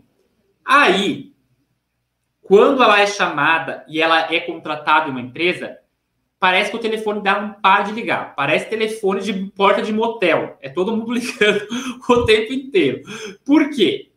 Aí, 0.65 1.33
quando 2.43 2.83
ela 2.83 3.01
é 3.01 3.07
chamada 3.07 3.85
e 3.89 4.03
ela 4.03 4.33
é 4.33 4.39
contratada 4.41 5.09
em 5.09 5.13
uma 5.13 5.21
empresa, 5.21 5.79
parece 6.39 6.71
que 6.71 6.77
o 6.77 6.81
telefone 6.81 7.23
dela 7.23 7.41
não 7.41 7.53
para 7.55 7.85
de 7.85 7.93
ligar. 7.93 8.35
Parece 8.35 8.69
telefone 8.69 9.23
de 9.23 9.33
porta 9.53 9.81
de 9.81 9.93
motel. 9.93 10.59
É 10.61 10.69
todo 10.69 10.95
mundo 10.95 11.13
ligando 11.15 11.67
o 12.09 12.25
tempo 12.27 12.53
inteiro. 12.53 13.03
Por 13.45 13.71
quê? 13.71 14.10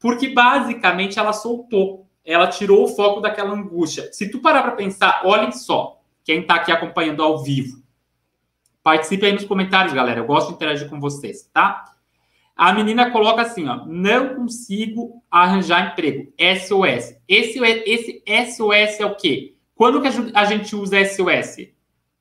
Porque 0.00 0.28
basicamente 0.28 1.18
ela 1.18 1.32
soltou, 1.32 2.08
ela 2.24 2.46
tirou 2.46 2.84
o 2.84 2.88
foco 2.88 3.20
daquela 3.20 3.52
angústia. 3.52 4.12
Se 4.12 4.30
tu 4.30 4.38
parar 4.38 4.62
para 4.62 4.72
pensar, 4.72 5.22
olhem 5.24 5.50
só, 5.50 6.00
quem 6.24 6.40
está 6.40 6.56
aqui 6.56 6.70
acompanhando 6.70 7.22
ao 7.22 7.42
vivo, 7.42 7.82
participe 8.82 9.26
aí 9.26 9.32
nos 9.32 9.44
comentários, 9.44 9.92
galera. 9.92 10.20
Eu 10.20 10.26
gosto 10.26 10.48
de 10.48 10.54
interagir 10.54 10.88
com 10.88 11.00
vocês, 11.00 11.50
tá? 11.52 11.84
A 12.54 12.72
menina 12.72 13.10
coloca 13.10 13.42
assim, 13.42 13.68
ó, 13.68 13.84
não 13.86 14.34
consigo 14.34 15.22
arranjar 15.30 15.92
emprego. 15.92 16.32
SOS. 16.38 17.16
Esse, 17.28 17.60
esse 17.60 18.22
SOS 18.26 19.00
é 19.00 19.06
o 19.06 19.14
quê? 19.14 19.54
Quando 19.74 20.00
que 20.02 20.08
a 20.34 20.44
gente 20.44 20.74
usa 20.74 21.04
SOS? 21.04 21.68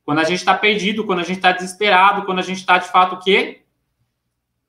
Quando 0.05 0.19
a 0.19 0.23
gente 0.23 0.39
está 0.39 0.55
perdido, 0.55 1.05
quando 1.05 1.19
a 1.19 1.23
gente 1.23 1.37
está 1.37 1.51
desesperado, 1.51 2.25
quando 2.25 2.39
a 2.39 2.43
gente 2.43 2.59
está 2.59 2.77
de 2.77 2.87
fato 2.87 3.15
o 3.15 3.19
quê? 3.19 3.63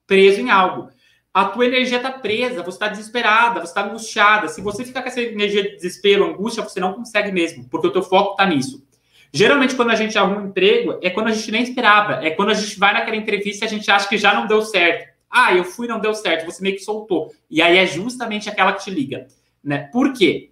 Preso 0.06 0.40
em 0.40 0.50
algo 0.50 0.90
a 1.38 1.44
tua 1.44 1.66
energia 1.66 1.98
está 1.98 2.10
presa, 2.10 2.64
você 2.64 2.70
está 2.70 2.88
desesperada, 2.88 3.60
você 3.60 3.66
está 3.66 3.84
angustiada. 3.84 4.48
Se 4.48 4.60
você 4.60 4.84
ficar 4.84 5.02
com 5.02 5.08
essa 5.08 5.20
energia 5.20 5.62
de 5.62 5.76
desespero, 5.76 6.24
angústia, 6.24 6.64
você 6.64 6.80
não 6.80 6.94
consegue 6.94 7.30
mesmo, 7.30 7.68
porque 7.68 7.86
o 7.86 7.92
teu 7.92 8.02
foco 8.02 8.32
está 8.32 8.44
nisso. 8.44 8.84
Geralmente, 9.32 9.76
quando 9.76 9.90
a 9.90 9.94
gente 9.94 10.18
arruma 10.18 10.40
um 10.40 10.46
emprego, 10.46 10.98
é 11.00 11.10
quando 11.10 11.28
a 11.28 11.30
gente 11.30 11.52
nem 11.52 11.62
esperava. 11.62 12.26
É 12.26 12.30
quando 12.30 12.50
a 12.50 12.54
gente 12.54 12.76
vai 12.76 12.92
naquela 12.92 13.16
entrevista 13.16 13.64
e 13.64 13.68
a 13.68 13.70
gente 13.70 13.88
acha 13.88 14.08
que 14.08 14.18
já 14.18 14.34
não 14.34 14.48
deu 14.48 14.62
certo. 14.62 15.14
Ah, 15.30 15.54
eu 15.54 15.62
fui 15.62 15.86
não 15.86 16.00
deu 16.00 16.12
certo, 16.12 16.44
você 16.44 16.60
meio 16.60 16.74
que 16.74 16.82
soltou. 16.82 17.32
E 17.48 17.62
aí 17.62 17.78
é 17.78 17.86
justamente 17.86 18.48
aquela 18.48 18.72
que 18.72 18.82
te 18.82 18.90
liga. 18.90 19.28
Né? 19.62 19.88
Por 19.92 20.12
quê? 20.14 20.50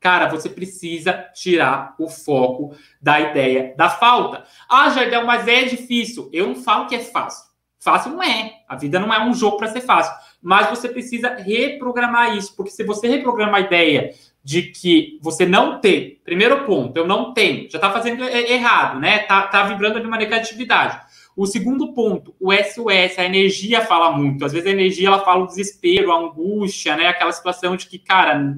Cara, 0.00 0.26
você 0.28 0.48
precisa 0.48 1.12
tirar 1.34 1.94
o 1.98 2.08
foco 2.08 2.74
da 3.02 3.20
ideia 3.20 3.74
da 3.76 3.90
falta. 3.90 4.44
Ah, 4.70 4.88
Jardel, 4.88 5.26
mas 5.26 5.46
é 5.46 5.64
difícil. 5.64 6.30
Eu 6.32 6.46
não 6.46 6.54
falo 6.54 6.86
que 6.86 6.94
é 6.94 7.00
fácil. 7.00 7.47
Fácil 7.78 8.12
não 8.12 8.22
é. 8.22 8.62
A 8.68 8.76
vida 8.76 8.98
não 8.98 9.12
é 9.12 9.24
um 9.24 9.32
jogo 9.32 9.56
para 9.56 9.68
ser 9.68 9.80
fácil. 9.80 10.12
Mas 10.42 10.68
você 10.70 10.88
precisa 10.88 11.34
reprogramar 11.34 12.36
isso, 12.36 12.54
porque 12.56 12.70
se 12.70 12.84
você 12.84 13.08
reprogramar 13.08 13.56
a 13.56 13.66
ideia 13.66 14.14
de 14.42 14.62
que 14.62 15.18
você 15.20 15.44
não 15.44 15.80
tem, 15.80 16.20
primeiro 16.24 16.64
ponto, 16.64 16.96
eu 16.96 17.06
não 17.06 17.34
tenho, 17.34 17.70
já 17.70 17.78
está 17.78 17.92
fazendo 17.92 18.24
errado, 18.24 18.98
né? 18.98 19.20
Tá, 19.20 19.42
tá 19.42 19.64
vibrando 19.64 20.00
de 20.00 20.06
uma 20.06 20.16
negatividade. 20.16 21.00
O 21.36 21.46
segundo 21.46 21.92
ponto, 21.92 22.34
o 22.40 22.52
SOS, 22.52 23.18
a 23.18 23.24
energia 23.24 23.80
fala 23.82 24.10
muito. 24.10 24.44
Às 24.44 24.52
vezes 24.52 24.66
a 24.66 24.72
energia 24.72 25.08
ela 25.08 25.24
fala 25.24 25.44
o 25.44 25.46
desespero, 25.46 26.12
a 26.12 26.18
angústia, 26.18 26.96
né? 26.96 27.06
Aquela 27.06 27.30
situação 27.30 27.76
de 27.76 27.86
que, 27.86 27.98
cara, 27.98 28.56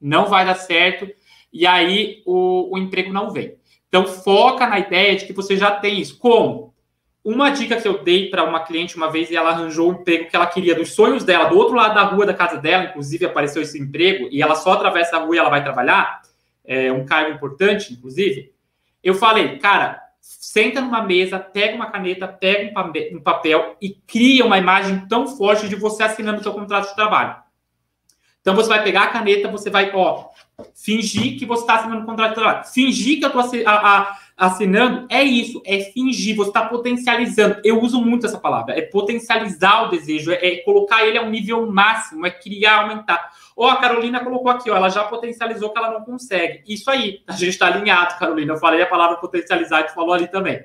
não 0.00 0.26
vai 0.26 0.44
dar 0.44 0.54
certo 0.54 1.08
e 1.52 1.66
aí 1.66 2.22
o, 2.24 2.74
o 2.74 2.78
emprego 2.78 3.12
não 3.12 3.30
vem. 3.30 3.56
Então 3.88 4.06
foca 4.06 4.66
na 4.66 4.78
ideia 4.78 5.16
de 5.16 5.26
que 5.26 5.32
você 5.32 5.56
já 5.56 5.70
tem 5.70 6.00
isso. 6.00 6.18
Como? 6.18 6.71
Uma 7.24 7.50
dica 7.50 7.80
que 7.80 7.86
eu 7.86 8.02
dei 8.02 8.28
para 8.30 8.42
uma 8.42 8.60
cliente 8.60 8.96
uma 8.96 9.10
vez 9.10 9.30
e 9.30 9.36
ela 9.36 9.50
arranjou 9.50 9.90
o 9.90 9.92
emprego 10.00 10.28
que 10.28 10.34
ela 10.34 10.46
queria 10.46 10.74
dos 10.74 10.92
sonhos 10.92 11.22
dela, 11.22 11.44
do 11.44 11.56
outro 11.56 11.74
lado 11.74 11.94
da 11.94 12.02
rua 12.02 12.26
da 12.26 12.34
casa 12.34 12.58
dela, 12.58 12.84
inclusive 12.84 13.24
apareceu 13.24 13.62
esse 13.62 13.78
emprego 13.78 14.28
e 14.30 14.42
ela 14.42 14.56
só 14.56 14.72
atravessa 14.72 15.16
a 15.16 15.20
rua 15.20 15.36
e 15.36 15.38
ela 15.38 15.48
vai 15.48 15.62
trabalhar, 15.62 16.20
é 16.64 16.90
um 16.90 17.06
cargo 17.06 17.30
importante, 17.30 17.92
inclusive. 17.92 18.52
Eu 19.04 19.14
falei, 19.14 19.58
cara, 19.58 20.02
senta 20.20 20.80
numa 20.80 21.02
mesa, 21.02 21.38
pega 21.38 21.76
uma 21.76 21.90
caneta, 21.90 22.26
pega 22.26 22.72
um 23.12 23.20
papel 23.20 23.76
e 23.80 23.90
cria 23.90 24.44
uma 24.44 24.58
imagem 24.58 25.06
tão 25.08 25.28
forte 25.28 25.68
de 25.68 25.76
você 25.76 26.02
assinando 26.02 26.40
o 26.40 26.42
seu 26.42 26.52
contrato 26.52 26.88
de 26.88 26.96
trabalho. 26.96 27.36
Então 28.40 28.56
você 28.56 28.68
vai 28.68 28.82
pegar 28.82 29.04
a 29.04 29.10
caneta, 29.10 29.48
você 29.48 29.70
vai, 29.70 29.92
ó, 29.94 30.26
fingir 30.74 31.38
que 31.38 31.46
você 31.46 31.62
está 31.62 31.76
assinando 31.76 32.02
um 32.02 32.06
contrato 32.06 32.30
de 32.30 32.34
trabalho, 32.34 32.64
fingir 32.64 33.20
que 33.20 33.24
a 33.24 33.30
tua, 33.30 33.44
a, 33.64 33.98
a, 33.98 34.18
assinando, 34.42 35.06
é 35.08 35.22
isso, 35.22 35.62
é 35.64 35.78
fingir, 35.92 36.34
você 36.34 36.50
está 36.50 36.66
potencializando. 36.66 37.60
Eu 37.62 37.80
uso 37.80 38.00
muito 38.00 38.26
essa 38.26 38.38
palavra, 38.38 38.76
é 38.76 38.82
potencializar 38.82 39.84
o 39.84 39.88
desejo, 39.88 40.32
é, 40.32 40.34
é 40.44 40.56
colocar 40.64 41.06
ele 41.06 41.16
a 41.16 41.22
um 41.22 41.30
nível 41.30 41.64
máximo, 41.70 42.26
é 42.26 42.30
criar, 42.30 42.80
aumentar. 42.80 43.30
Ó, 43.56 43.68
a 43.68 43.76
Carolina 43.76 44.18
colocou 44.18 44.50
aqui, 44.50 44.68
ó, 44.68 44.76
ela 44.76 44.88
já 44.88 45.04
potencializou 45.04 45.70
que 45.70 45.78
ela 45.78 45.92
não 45.92 46.04
consegue. 46.04 46.64
Isso 46.66 46.90
aí, 46.90 47.20
a 47.28 47.32
gente 47.34 47.50
está 47.50 47.68
alinhado, 47.68 48.18
Carolina. 48.18 48.54
Eu 48.54 48.58
falei 48.58 48.82
a 48.82 48.86
palavra 48.86 49.18
potencializar 49.18 49.82
e 49.82 49.84
tu 49.84 49.94
falou 49.94 50.12
ali 50.12 50.26
também. 50.26 50.64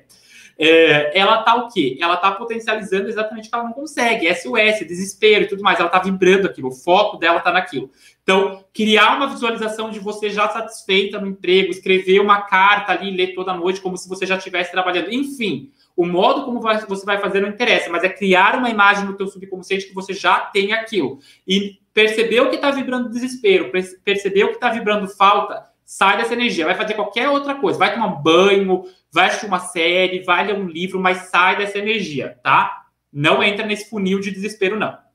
É, 0.60 1.16
ela 1.16 1.44
tá 1.44 1.54
o 1.54 1.68
quê? 1.68 1.96
Ela 2.00 2.16
tá 2.16 2.32
potencializando 2.32 3.08
exatamente 3.08 3.46
o 3.46 3.48
que 3.48 3.54
ela 3.54 3.64
não 3.64 3.72
consegue, 3.72 4.26
SOS, 4.34 4.88
desespero 4.88 5.44
e 5.44 5.46
tudo 5.46 5.62
mais. 5.62 5.78
Ela 5.78 5.88
tá 5.88 6.00
vibrando 6.00 6.48
aquilo, 6.48 6.68
o 6.68 6.74
foco 6.74 7.16
dela 7.16 7.38
tá 7.38 7.52
naquilo. 7.52 7.92
Então, 8.28 8.62
criar 8.74 9.16
uma 9.16 9.28
visualização 9.28 9.90
de 9.90 9.98
você 9.98 10.28
já 10.28 10.46
satisfeita 10.50 11.18
no 11.18 11.28
emprego, 11.28 11.70
escrever 11.70 12.20
uma 12.20 12.42
carta 12.42 12.92
ali, 12.92 13.10
ler 13.10 13.28
toda 13.28 13.54
noite, 13.54 13.80
como 13.80 13.96
se 13.96 14.06
você 14.06 14.26
já 14.26 14.36
estivesse 14.36 14.70
trabalhando. 14.70 15.10
Enfim, 15.10 15.72
o 15.96 16.04
modo 16.04 16.44
como 16.44 16.60
você 16.60 17.06
vai 17.06 17.18
fazer 17.18 17.40
não 17.40 17.48
interessa, 17.48 17.88
mas 17.88 18.04
é 18.04 18.08
criar 18.10 18.54
uma 18.58 18.68
imagem 18.68 19.06
no 19.06 19.16
teu 19.16 19.28
subconsciente 19.28 19.86
que 19.86 19.94
você 19.94 20.12
já 20.12 20.40
tem 20.40 20.74
aquilo. 20.74 21.20
E 21.46 21.78
perceber 21.94 22.42
o 22.42 22.50
que 22.50 22.56
está 22.56 22.70
vibrando 22.70 23.08
desespero, 23.08 23.72
perceber 24.04 24.44
o 24.44 24.48
que 24.48 24.56
está 24.56 24.68
vibrando 24.68 25.08
falta, 25.08 25.64
sai 25.82 26.18
dessa 26.18 26.34
energia, 26.34 26.66
vai 26.66 26.74
fazer 26.74 26.92
qualquer 26.92 27.30
outra 27.30 27.54
coisa, 27.54 27.78
vai 27.78 27.94
tomar 27.94 28.08
banho, 28.08 28.84
vai 29.10 29.28
assistir 29.28 29.46
uma 29.46 29.60
série, 29.60 30.22
vai 30.22 30.46
ler 30.46 30.54
um 30.54 30.66
livro, 30.68 31.00
mas 31.00 31.30
sai 31.30 31.56
dessa 31.56 31.78
energia, 31.78 32.38
tá? 32.42 32.88
Não 33.10 33.42
entra 33.42 33.64
nesse 33.64 33.88
funil 33.88 34.20
de 34.20 34.30
desespero, 34.30 34.78
não. 34.78 35.07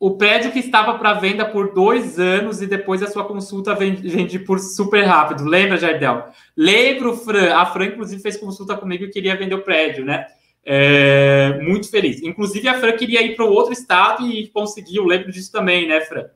O 0.00 0.16
prédio 0.16 0.52
que 0.52 0.60
estava 0.60 0.96
para 0.96 1.14
venda 1.14 1.44
por 1.44 1.74
dois 1.74 2.20
anos 2.20 2.62
e 2.62 2.68
depois 2.68 3.02
a 3.02 3.08
sua 3.08 3.24
consulta 3.24 3.74
vende, 3.74 4.38
por 4.38 4.60
super 4.60 5.02
rápido. 5.02 5.44
Lembra, 5.44 5.76
Jardel? 5.76 6.28
Lembro, 6.56 7.16
Fran. 7.16 7.52
A 7.56 7.66
Fran, 7.66 7.86
inclusive, 7.86 8.22
fez 8.22 8.36
consulta 8.36 8.76
comigo 8.76 9.04
e 9.04 9.10
queria 9.10 9.36
vender 9.36 9.56
o 9.56 9.62
prédio, 9.62 10.04
né? 10.04 10.26
É, 10.64 11.58
muito 11.62 11.90
feliz. 11.90 12.22
Inclusive, 12.22 12.68
a 12.68 12.78
Fran 12.78 12.92
queria 12.92 13.22
ir 13.22 13.34
para 13.34 13.44
outro 13.44 13.72
estado 13.72 14.24
e 14.24 14.46
conseguiu. 14.48 15.04
Lembro 15.04 15.32
disso 15.32 15.50
também, 15.50 15.88
né, 15.88 16.00
Fran? 16.02 16.26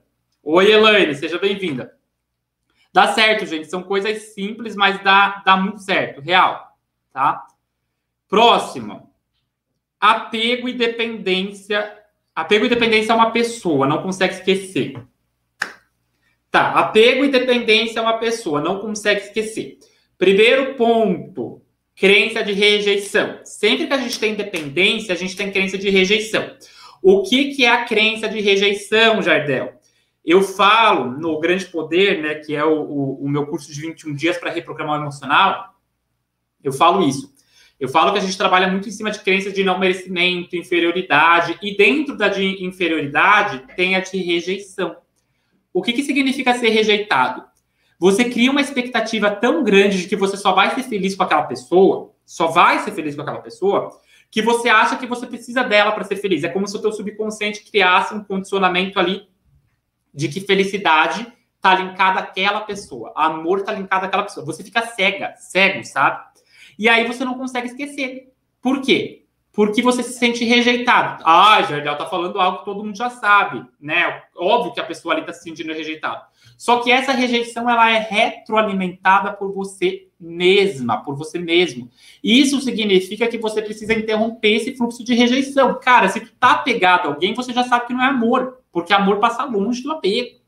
Oi, 0.42 0.72
Elaine, 0.72 1.14
seja 1.14 1.38
bem-vinda. 1.38 1.94
Dá 2.92 3.12
certo, 3.12 3.46
gente. 3.46 3.70
São 3.70 3.84
coisas 3.84 4.34
simples, 4.34 4.74
mas 4.74 5.00
dá, 5.04 5.40
dá 5.46 5.56
muito 5.56 5.80
certo. 5.80 6.20
Real. 6.20 6.76
Tá? 7.12 7.46
Próximo. 8.28 9.08
Apego 10.00 10.68
e 10.68 10.72
dependência. 10.72 12.01
Apego 12.34 12.64
e 12.64 12.68
dependência 12.68 13.12
é 13.12 13.14
uma 13.14 13.30
pessoa, 13.30 13.86
não 13.86 14.02
consegue 14.02 14.34
esquecer. 14.34 14.94
Tá, 16.50 16.72
apego 16.72 17.24
e 17.24 17.30
dependência 17.30 17.98
é 17.98 18.02
uma 18.02 18.18
pessoa, 18.18 18.60
não 18.60 18.78
consegue 18.78 19.22
esquecer. 19.22 19.78
Primeiro 20.18 20.74
ponto, 20.74 21.62
crença 21.96 22.42
de 22.42 22.52
rejeição. 22.52 23.40
Sempre 23.44 23.86
que 23.86 23.92
a 23.92 23.98
gente 23.98 24.20
tem 24.20 24.34
dependência, 24.34 25.14
a 25.14 25.16
gente 25.16 25.34
tem 25.34 25.50
crença 25.50 25.78
de 25.78 25.88
rejeição. 25.88 26.54
O 27.02 27.22
que, 27.22 27.54
que 27.54 27.64
é 27.64 27.70
a 27.70 27.84
crença 27.84 28.28
de 28.28 28.40
rejeição, 28.40 29.22
Jardel? 29.22 29.72
Eu 30.24 30.42
falo 30.42 31.10
no 31.10 31.40
Grande 31.40 31.64
Poder, 31.64 32.22
né, 32.22 32.34
que 32.36 32.54
é 32.54 32.64
o, 32.64 32.82
o, 32.82 33.24
o 33.24 33.28
meu 33.28 33.46
curso 33.46 33.72
de 33.72 33.80
21 33.80 34.14
dias 34.14 34.36
para 34.36 34.52
reprogramar 34.52 35.00
o 35.00 35.02
emocional, 35.02 35.74
eu 36.62 36.72
falo 36.72 37.02
isso. 37.02 37.31
Eu 37.82 37.88
falo 37.88 38.12
que 38.12 38.18
a 38.18 38.22
gente 38.22 38.38
trabalha 38.38 38.68
muito 38.68 38.88
em 38.88 38.92
cima 38.92 39.10
de 39.10 39.18
crenças 39.18 39.52
de 39.52 39.64
não 39.64 39.76
merecimento, 39.76 40.54
inferioridade, 40.54 41.58
e 41.60 41.76
dentro 41.76 42.16
da 42.16 42.28
de 42.28 42.64
inferioridade 42.64 43.64
tem 43.74 43.96
a 43.96 44.00
de 44.00 44.18
rejeição. 44.18 44.94
O 45.72 45.82
que, 45.82 45.92
que 45.92 46.04
significa 46.04 46.54
ser 46.54 46.68
rejeitado? 46.68 47.42
Você 47.98 48.26
cria 48.26 48.52
uma 48.52 48.60
expectativa 48.60 49.32
tão 49.32 49.64
grande 49.64 50.02
de 50.02 50.08
que 50.08 50.14
você 50.14 50.36
só 50.36 50.52
vai 50.52 50.72
ser 50.76 50.84
feliz 50.84 51.16
com 51.16 51.24
aquela 51.24 51.42
pessoa, 51.42 52.12
só 52.24 52.46
vai 52.46 52.78
ser 52.78 52.92
feliz 52.92 53.16
com 53.16 53.22
aquela 53.22 53.40
pessoa, 53.40 53.90
que 54.30 54.40
você 54.40 54.68
acha 54.68 54.96
que 54.96 55.04
você 55.04 55.26
precisa 55.26 55.64
dela 55.64 55.90
para 55.90 56.04
ser 56.04 56.14
feliz. 56.14 56.44
É 56.44 56.48
como 56.48 56.68
se 56.68 56.76
o 56.76 56.80
teu 56.80 56.92
subconsciente 56.92 57.68
criasse 57.68 58.14
um 58.14 58.22
condicionamento 58.22 59.00
ali 59.00 59.26
de 60.14 60.28
que 60.28 60.40
felicidade 60.40 61.26
tá 61.60 61.74
linkada 61.74 62.20
àquela 62.20 62.60
pessoa, 62.60 63.12
amor 63.16 63.62
tá 63.62 63.72
linkado 63.72 64.06
àquela 64.06 64.22
pessoa. 64.22 64.46
Você 64.46 64.62
fica 64.62 64.86
cega, 64.86 65.34
cego, 65.36 65.84
sabe? 65.84 66.31
E 66.78 66.88
aí 66.88 67.06
você 67.06 67.24
não 67.24 67.34
consegue 67.34 67.68
esquecer. 67.68 68.32
Por 68.60 68.80
quê? 68.80 69.24
Porque 69.52 69.82
você 69.82 70.02
se 70.02 70.14
sente 70.14 70.44
rejeitado. 70.44 71.22
Ah, 71.26 71.60
Jardel 71.62 71.98
tá 71.98 72.06
falando 72.06 72.40
algo 72.40 72.60
que 72.60 72.64
todo 72.64 72.82
mundo 72.82 72.96
já 72.96 73.10
sabe, 73.10 73.64
né? 73.78 74.22
Óbvio 74.34 74.72
que 74.72 74.80
a 74.80 74.84
pessoa 74.84 75.14
ali 75.14 75.26
tá 75.26 75.32
se 75.32 75.42
sentindo 75.42 75.74
rejeitada. 75.74 76.22
Só 76.56 76.80
que 76.80 76.90
essa 76.90 77.12
rejeição 77.12 77.68
ela 77.68 77.90
é 77.90 77.98
retroalimentada 77.98 79.32
por 79.32 79.52
você 79.52 80.08
mesma, 80.18 81.02
por 81.02 81.16
você 81.16 81.38
mesmo. 81.38 81.90
Isso 82.22 82.60
significa 82.60 83.28
que 83.28 83.36
você 83.36 83.60
precisa 83.60 83.92
interromper 83.92 84.54
esse 84.54 84.76
fluxo 84.76 85.04
de 85.04 85.14
rejeição. 85.14 85.78
Cara, 85.80 86.08
se 86.08 86.20
tu 86.20 86.32
tá 86.38 86.52
apegado 86.52 87.06
a 87.06 87.08
alguém, 87.10 87.34
você 87.34 87.52
já 87.52 87.64
sabe 87.64 87.88
que 87.88 87.92
não 87.92 88.02
é 88.02 88.06
amor, 88.06 88.60
porque 88.70 88.94
amor 88.94 89.18
passa 89.18 89.44
longe 89.44 89.82
do 89.82 89.92
apego. 89.92 90.40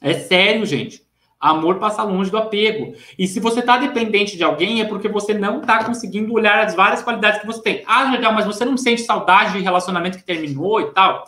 É 0.00 0.14
sério, 0.14 0.66
gente. 0.66 1.06
Amor 1.42 1.80
passa 1.80 2.04
longe 2.04 2.30
do 2.30 2.38
apego. 2.38 2.94
E 3.18 3.26
se 3.26 3.40
você 3.40 3.58
está 3.58 3.76
dependente 3.76 4.36
de 4.36 4.44
alguém, 4.44 4.80
é 4.80 4.84
porque 4.84 5.08
você 5.08 5.34
não 5.34 5.60
está 5.60 5.82
conseguindo 5.82 6.32
olhar 6.32 6.64
as 6.64 6.72
várias 6.72 7.02
qualidades 7.02 7.40
que 7.40 7.46
você 7.46 7.60
tem. 7.60 7.82
Ah, 7.84 8.12
legal, 8.12 8.32
mas 8.32 8.46
você 8.46 8.64
não 8.64 8.76
sente 8.76 9.02
saudade 9.02 9.54
de 9.54 9.58
relacionamento 9.58 10.18
que 10.18 10.24
terminou 10.24 10.80
e 10.80 10.92
tal? 10.92 11.24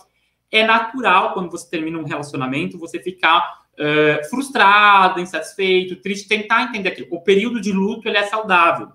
É 0.52 0.64
natural, 0.64 1.32
quando 1.32 1.50
você 1.50 1.68
termina 1.68 1.98
um 1.98 2.04
relacionamento, 2.04 2.78
você 2.78 3.00
ficar 3.00 3.64
uh, 3.72 4.30
frustrado, 4.30 5.18
insatisfeito, 5.18 5.96
triste, 5.96 6.28
tentar 6.28 6.62
entender 6.62 6.90
aquilo. 6.90 7.08
O 7.10 7.20
período 7.20 7.60
de 7.60 7.72
luto 7.72 8.08
ele 8.08 8.16
é 8.16 8.22
saudável. 8.22 8.92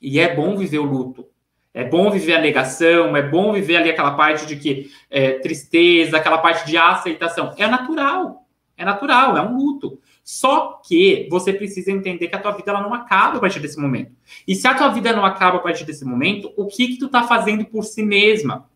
E 0.00 0.20
é 0.20 0.32
bom 0.32 0.56
viver 0.56 0.78
o 0.78 0.84
luto. 0.84 1.26
É 1.72 1.82
bom 1.82 2.08
viver 2.08 2.36
a 2.36 2.40
negação, 2.40 3.16
é 3.16 3.22
bom 3.22 3.52
viver 3.52 3.78
ali 3.78 3.90
aquela 3.90 4.12
parte 4.12 4.46
de 4.46 4.54
que 4.54 4.92
é, 5.10 5.40
tristeza, 5.40 6.16
aquela 6.16 6.38
parte 6.38 6.64
de 6.64 6.76
aceitação. 6.76 7.52
É 7.58 7.66
natural, 7.66 8.46
é 8.76 8.84
natural, 8.84 9.36
é 9.36 9.42
um 9.42 9.56
luto. 9.56 9.98
Só 10.24 10.80
que 10.82 11.28
você 11.30 11.52
precisa 11.52 11.92
entender 11.92 12.28
que 12.28 12.34
a 12.34 12.40
tua 12.40 12.52
vida 12.52 12.70
ela 12.70 12.80
não 12.80 12.94
acaba 12.94 13.36
a 13.36 13.40
partir 13.40 13.60
desse 13.60 13.78
momento. 13.78 14.10
E 14.48 14.54
se 14.54 14.66
a 14.66 14.74
tua 14.74 14.88
vida 14.88 15.12
não 15.12 15.24
acaba 15.24 15.58
a 15.58 15.60
partir 15.60 15.84
desse 15.84 16.02
momento, 16.02 16.50
o 16.56 16.66
que 16.66 16.88
que 16.88 16.98
tu 16.98 17.10
tá 17.10 17.24
fazendo 17.24 17.66
por 17.66 17.84
si 17.84 18.02
mesma? 18.02 18.66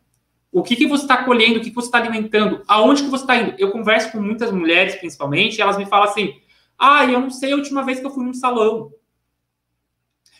O 0.52 0.62
que, 0.62 0.76
que 0.76 0.86
você 0.86 1.04
está 1.04 1.24
colhendo? 1.24 1.58
O 1.58 1.62
que, 1.62 1.70
que 1.70 1.74
você 1.74 1.88
está 1.88 1.98
alimentando? 1.98 2.62
Aonde 2.68 3.02
que 3.02 3.08
você 3.08 3.24
está 3.24 3.36
indo? 3.36 3.54
Eu 3.58 3.70
converso 3.70 4.12
com 4.12 4.20
muitas 4.20 4.52
mulheres, 4.52 4.96
principalmente, 4.96 5.56
e 5.56 5.62
elas 5.62 5.76
me 5.76 5.86
falam 5.86 6.08
assim: 6.08 6.34
ah, 6.78 7.04
eu 7.04 7.20
não 7.20 7.30
sei 7.30 7.52
a 7.52 7.56
última 7.56 7.82
vez 7.82 8.00
que 8.00 8.06
eu 8.06 8.10
fui 8.10 8.24
num 8.24 8.34
salão. 8.34 8.92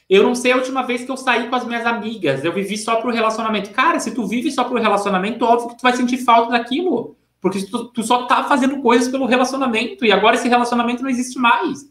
Eu 0.09 0.23
não 0.23 0.35
sei 0.35 0.53
a 0.53 0.57
última 0.57 0.83
vez 0.83 1.05
que 1.05 1.11
eu 1.11 1.17
saí 1.19 1.49
com 1.49 1.57
as 1.57 1.67
minhas 1.67 1.85
amigas. 1.85 2.43
Eu 2.43 2.53
vivi 2.53 2.79
só 2.79 2.97
pro 2.97 3.13
relacionamento. 3.13 3.71
Cara, 3.71 4.01
se 4.01 4.15
tu 4.15 4.27
vive 4.27 4.51
só 4.51 4.65
pro 4.65 4.81
relacionamento, 4.81 5.45
óbvio 5.45 5.71
que 5.71 5.77
tu 5.77 5.83
vai 5.83 5.95
sentir 5.95 6.19
falta 6.19 6.53
daquilo. 6.53 7.18
Porque 7.41 7.63
tu, 7.65 7.87
tu 7.87 8.03
só 8.03 8.27
tá 8.27 8.45
fazendo 8.45 8.81
coisas 8.81 9.09
pelo 9.09 9.27
relacionamento. 9.27 10.05
E 10.05 10.13
agora 10.13 10.37
esse 10.37 10.49
relacionamento 10.49 11.03
não 11.03 11.11
existe 11.11 11.39
mais. 11.39 11.91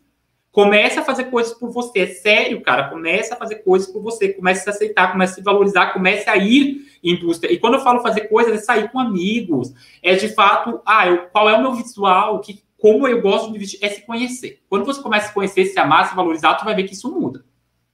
Comece 0.51 0.99
a 0.99 1.03
fazer 1.03 1.25
coisas 1.25 1.53
por 1.53 1.71
você. 1.71 1.99
É 1.99 2.07
sério, 2.07 2.61
cara. 2.61 2.89
Comece 2.89 3.33
a 3.33 3.37
fazer 3.37 3.57
coisas 3.57 3.87
por 3.89 4.01
você. 4.01 4.29
Comece 4.29 4.61
a 4.61 4.63
se 4.63 4.69
aceitar, 4.69 5.11
comece 5.11 5.33
a 5.33 5.35
se 5.35 5.43
valorizar, 5.43 5.93
comece 5.93 6.29
a 6.29 6.35
ir 6.35 6.85
em 7.03 7.19
busca. 7.19 7.51
E 7.51 7.57
quando 7.57 7.75
eu 7.75 7.81
falo 7.81 8.01
fazer 8.01 8.21
coisas, 8.21 8.53
é 8.53 8.57
sair 8.57 8.91
com 8.91 8.99
amigos. 8.99 9.73
É 10.01 10.15
de 10.15 10.29
fato, 10.29 10.81
ah, 10.85 11.07
eu, 11.07 11.27
qual 11.27 11.49
é 11.49 11.55
o 11.55 11.61
meu 11.61 11.73
visual? 11.73 12.39
Que, 12.39 12.61
como 12.77 13.07
eu 13.07 13.21
gosto 13.21 13.51
de 13.51 13.59
vestir? 13.59 13.79
É 13.81 13.89
se 13.89 14.05
conhecer. 14.05 14.61
Quando 14.69 14.85
você 14.85 15.01
começa 15.01 15.25
a 15.25 15.27
se 15.29 15.33
conhecer, 15.33 15.65
se 15.65 15.79
amar, 15.79 16.09
se 16.09 16.15
valorizar, 16.15 16.55
tu 16.55 16.65
vai 16.65 16.75
ver 16.75 16.83
que 16.83 16.93
isso 16.93 17.11
muda 17.11 17.45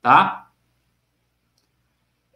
tá? 0.04 0.50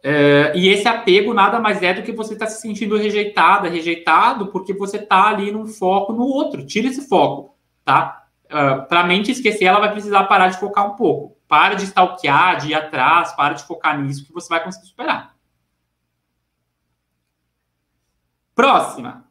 É, 0.02 0.52
e 0.54 0.68
esse 0.68 0.86
apego 0.86 1.34
nada 1.34 1.58
mais 1.58 1.82
é 1.82 1.92
do 1.92 2.02
que 2.02 2.12
você 2.12 2.34
está 2.34 2.46
se 2.46 2.60
sentindo 2.60 2.96
rejeitada, 2.96 3.68
rejeitado, 3.68 4.46
porque 4.48 4.72
você 4.72 4.98
está 4.98 5.28
ali 5.28 5.50
num 5.50 5.66
foco 5.66 6.12
no 6.12 6.22
outro. 6.22 6.64
Tira 6.64 6.88
esse 6.88 7.08
foco, 7.08 7.56
tá? 7.84 8.26
Uh, 8.50 8.56
é, 8.56 8.80
para 8.82 9.00
a 9.00 9.06
mente 9.06 9.30
esquecer, 9.30 9.64
ela 9.64 9.80
vai 9.80 9.92
precisar 9.92 10.24
parar 10.24 10.48
de 10.48 10.58
focar 10.58 10.86
um 10.86 10.96
pouco. 10.96 11.36
Para 11.48 11.74
de 11.74 11.84
stalkear, 11.84 12.58
de 12.58 12.68
ir 12.68 12.74
atrás, 12.74 13.32
para 13.32 13.54
de 13.54 13.64
focar 13.64 14.00
nisso 14.00 14.24
que 14.24 14.32
você 14.32 14.48
vai 14.48 14.62
conseguir 14.62 14.86
superar. 14.86 15.34
Próxima. 18.54 19.24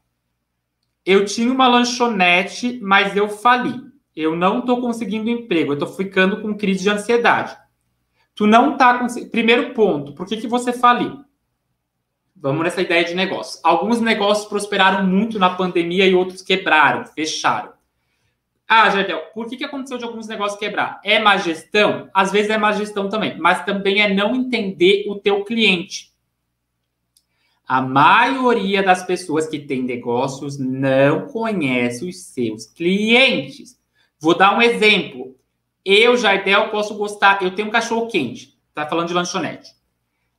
Eu 1.05 1.25
tinha 1.25 1.51
uma 1.51 1.67
lanchonete, 1.67 2.79
mas 2.81 3.15
eu 3.15 3.29
fali. 3.29 3.81
Eu 4.15 4.35
não 4.35 4.59
estou 4.59 4.81
conseguindo 4.81 5.29
emprego, 5.29 5.71
eu 5.71 5.73
estou 5.73 5.87
ficando 5.87 6.41
com 6.41 6.57
crise 6.57 6.83
de 6.83 6.89
ansiedade. 6.89 7.57
Tu 8.37 8.45
não 8.45 8.77
tá 8.77 8.99
com. 8.99 9.07
Primeiro 9.29 9.73
ponto, 9.73 10.13
por 10.13 10.27
que, 10.27 10.37
que 10.37 10.47
você 10.47 10.71
faliu? 10.71 11.25
Vamos 12.35 12.63
nessa 12.63 12.83
ideia 12.83 13.03
de 13.03 13.15
negócio. 13.15 13.59
Alguns 13.63 13.99
negócios 13.99 14.47
prosperaram 14.47 15.03
muito 15.07 15.39
na 15.39 15.49
pandemia 15.49 16.05
e 16.05 16.13
outros 16.13 16.43
quebraram, 16.43 17.03
fecharam. 17.03 17.73
Ah, 18.67 18.91
Jardel, 18.91 19.21
por 19.33 19.49
que, 19.49 19.57
que 19.57 19.63
aconteceu 19.63 19.97
de 19.97 20.03
alguns 20.03 20.27
negócios 20.27 20.59
quebrar? 20.59 21.01
É 21.03 21.17
má 21.17 21.35
gestão? 21.37 22.11
Às 22.13 22.31
vezes 22.31 22.51
é 22.51 22.59
má 22.59 22.71
gestão 22.73 23.09
também, 23.09 23.35
mas 23.39 23.65
também 23.65 24.01
é 24.01 24.13
não 24.13 24.35
entender 24.35 25.05
o 25.07 25.15
teu 25.15 25.43
cliente. 25.43 26.13
A 27.67 27.81
maioria 27.81 28.83
das 28.83 29.03
pessoas 29.03 29.47
que 29.47 29.57
têm 29.57 29.81
negócios 29.81 30.59
não 30.59 31.27
conhece 31.27 32.07
os 32.07 32.17
seus 32.17 32.67
clientes. 32.67 33.79
Vou 34.19 34.37
dar 34.37 34.55
um 34.55 34.61
exemplo. 34.61 35.35
Eu, 35.87 36.17
Jardel, 36.17 36.69
posso 36.69 36.95
gostar. 36.95 37.41
Eu 37.41 37.55
tenho 37.55 37.69
um 37.69 37.71
cachorro 37.71 38.07
quente, 38.07 38.59
tá 38.73 38.85
falando 38.85 39.07
de 39.07 39.13
lanchonete. 39.13 39.71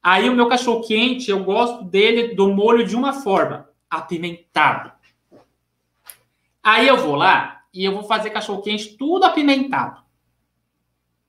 Aí 0.02 0.28
o 0.28 0.34
meu 0.34 0.48
cachorro 0.48 0.86
quente, 0.86 1.30
eu 1.30 1.42
gosto 1.42 1.84
dele 1.84 2.34
do 2.34 2.48
molho 2.48 2.86
de 2.86 2.94
uma 2.94 3.12
forma, 3.12 3.68
apimentado. 3.88 4.92
Aí 6.62 6.86
eu 6.86 6.96
vou 6.98 7.14
lá 7.14 7.62
e 7.72 7.84
eu 7.84 7.92
vou 7.92 8.04
fazer 8.04 8.30
cachorro 8.30 8.62
quente 8.62 8.96
tudo 8.96 9.24
apimentado. 9.24 10.02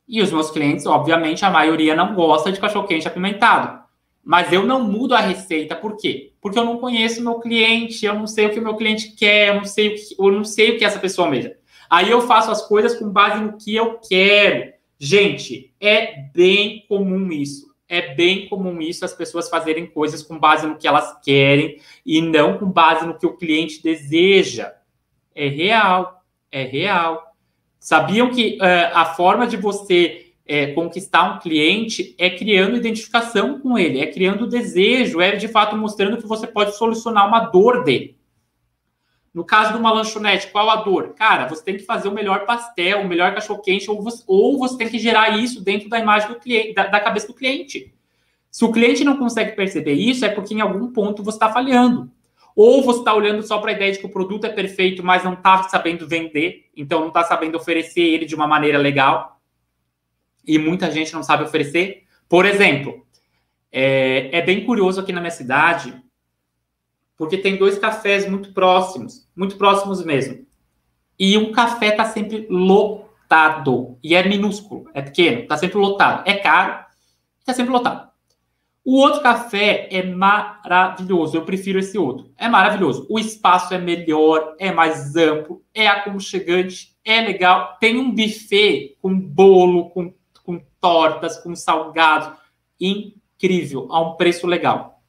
E 0.07 0.21
os 0.21 0.31
meus 0.31 0.49
clientes, 0.49 0.85
obviamente, 0.85 1.45
a 1.45 1.51
maioria 1.51 1.95
não 1.95 2.15
gosta 2.15 2.51
de 2.51 2.59
cachorro 2.59 2.87
quente 2.87 3.07
apimentado. 3.07 3.83
Mas 4.23 4.51
eu 4.51 4.65
não 4.65 4.83
mudo 4.83 5.15
a 5.15 5.19
receita, 5.19 5.75
por 5.75 5.95
quê? 5.95 6.33
Porque 6.41 6.59
eu 6.59 6.65
não 6.65 6.77
conheço 6.77 7.23
meu 7.23 7.39
cliente, 7.39 8.05
eu 8.05 8.15
não 8.15 8.27
sei 8.27 8.47
o 8.47 8.49
que 8.49 8.59
o 8.59 8.63
meu 8.63 8.75
cliente 8.75 9.15
quer, 9.15 9.49
eu 9.49 9.55
não 9.55 9.65
sei 9.65 9.87
o 9.87 9.95
que, 9.95 10.15
eu 10.19 10.31
não 10.31 10.43
sei 10.43 10.71
o 10.71 10.77
que 10.77 10.85
essa 10.85 10.99
pessoa 10.99 11.27
almeja. 11.27 11.58
Aí 11.89 12.11
eu 12.11 12.21
faço 12.21 12.51
as 12.51 12.67
coisas 12.67 12.95
com 12.95 13.09
base 13.09 13.41
no 13.41 13.57
que 13.57 13.75
eu 13.75 13.99
quero. 13.99 14.73
Gente, 14.97 15.73
é 15.79 16.23
bem 16.33 16.85
comum 16.87 17.31
isso. 17.31 17.69
É 17.87 18.13
bem 18.13 18.47
comum 18.47 18.79
isso 18.79 19.03
as 19.03 19.13
pessoas 19.13 19.49
fazerem 19.49 19.87
coisas 19.87 20.21
com 20.21 20.37
base 20.37 20.67
no 20.67 20.77
que 20.77 20.87
elas 20.87 21.17
querem 21.23 21.79
e 22.05 22.21
não 22.21 22.57
com 22.59 22.67
base 22.69 23.05
no 23.07 23.17
que 23.17 23.25
o 23.25 23.35
cliente 23.35 23.81
deseja. 23.81 24.71
É 25.33 25.47
real, 25.47 26.23
é 26.51 26.63
real. 26.63 27.33
Sabiam 27.79 28.29
que 28.29 28.57
uh, 28.57 28.93
a 28.93 29.05
forma 29.05 29.47
de 29.47 29.57
você 29.57 30.33
é, 30.45 30.67
conquistar 30.73 31.35
um 31.35 31.39
cliente 31.39 32.13
é 32.17 32.29
criando 32.29 32.75
identificação 32.75 33.59
com 33.59 33.77
ele, 33.77 33.99
é 33.99 34.07
criando 34.07 34.47
desejo, 34.47 35.21
é 35.21 35.35
de 35.35 35.47
fato 35.47 35.77
mostrando 35.77 36.17
que 36.17 36.27
você 36.27 36.45
pode 36.45 36.75
solucionar 36.75 37.27
uma 37.27 37.39
dor 37.39 37.83
dele. 37.83 38.18
No 39.39 39.45
caso 39.45 39.71
de 39.71 39.79
uma 39.79 39.93
lanchonete, 39.93 40.47
qual 40.47 40.69
a 40.69 40.75
dor? 40.75 41.13
Cara, 41.15 41.47
você 41.47 41.63
tem 41.63 41.77
que 41.77 41.85
fazer 41.85 42.09
o 42.09 42.13
melhor 42.13 42.45
pastel, 42.45 42.99
o 42.99 43.07
melhor 43.07 43.33
cachorro-quente, 43.33 43.89
ou, 43.89 44.05
ou 44.27 44.59
você, 44.59 44.77
tem 44.77 44.89
que 44.89 44.99
gerar 44.99 45.39
isso 45.39 45.63
dentro 45.63 45.87
da 45.87 45.97
imagem 45.97 46.27
do 46.27 46.35
cliente, 46.35 46.73
da, 46.73 46.87
da 46.87 46.99
cabeça 46.99 47.25
do 47.25 47.33
cliente. 47.33 47.93
Se 48.51 48.65
o 48.65 48.71
cliente 48.73 49.01
não 49.05 49.15
consegue 49.15 49.53
perceber 49.53 49.93
isso, 49.93 50.25
é 50.25 50.29
porque 50.29 50.53
em 50.53 50.59
algum 50.59 50.91
ponto 50.91 51.23
você 51.23 51.37
está 51.37 51.49
falhando. 51.49 52.11
Ou 52.53 52.83
você 52.83 52.99
está 52.99 53.13
olhando 53.13 53.41
só 53.41 53.59
para 53.59 53.71
a 53.71 53.73
ideia 53.75 53.93
de 53.93 53.99
que 53.99 54.07
o 54.07 54.11
produto 54.11 54.43
é 54.43 54.49
perfeito, 54.49 55.01
mas 55.05 55.23
não 55.23 55.35
está 55.35 55.63
sabendo 55.63 56.05
vender, 56.05 56.65
então 56.75 56.99
não 56.99 57.07
está 57.07 57.23
sabendo 57.23 57.55
oferecer 57.55 58.01
ele 58.01 58.25
de 58.25 58.35
uma 58.35 58.45
maneira 58.45 58.77
legal. 58.77 59.39
E 60.45 60.59
muita 60.59 60.91
gente 60.91 61.13
não 61.13 61.23
sabe 61.23 61.45
oferecer. 61.45 62.03
Por 62.27 62.45
exemplo, 62.45 63.05
é, 63.71 64.37
é 64.37 64.41
bem 64.41 64.65
curioso 64.65 64.99
aqui 64.99 65.13
na 65.13 65.21
minha 65.21 65.31
cidade, 65.31 65.97
porque 67.19 67.37
tem 67.37 67.57
dois 67.57 67.77
cafés 67.77 68.27
muito 68.29 68.53
próximos, 68.53 69.27
muito 69.39 69.55
próximos 69.55 70.03
mesmo. 70.03 70.45
E 71.17 71.37
um 71.37 71.53
café 71.53 71.87
está 71.87 72.03
sempre 72.03 72.45
lotado. 72.49 73.97
E 74.03 74.13
é 74.13 74.27
minúsculo, 74.27 74.89
é 74.93 75.01
pequeno, 75.01 75.43
está 75.43 75.55
sempre 75.55 75.77
lotado. 75.77 76.27
É 76.27 76.33
caro, 76.35 76.83
está 77.39 77.53
sempre 77.53 77.71
lotado. 77.71 78.09
O 78.83 78.97
outro 78.97 79.21
café 79.21 79.87
é 79.91 80.03
maravilhoso. 80.03 81.37
Eu 81.37 81.45
prefiro 81.45 81.79
esse 81.79 81.97
outro. 81.97 82.29
É 82.37 82.49
maravilhoso. 82.49 83.07
O 83.09 83.17
espaço 83.17 83.73
é 83.73 83.77
melhor, 83.77 84.55
é 84.59 84.73
mais 84.73 85.15
amplo, 85.15 85.63
é 85.73 85.87
aconchegante, 85.87 86.97
é 87.05 87.21
legal. 87.21 87.77
Tem 87.79 87.97
um 87.97 88.13
buffet 88.13 88.97
com 89.01 89.17
bolo, 89.17 89.89
com, 89.91 90.13
com 90.43 90.61
tortas, 90.81 91.37
com 91.37 91.55
salgados. 91.55 92.37
Incrível, 92.79 93.87
a 93.89 94.01
um 94.01 94.15
preço 94.15 94.45
legal. 94.47 95.01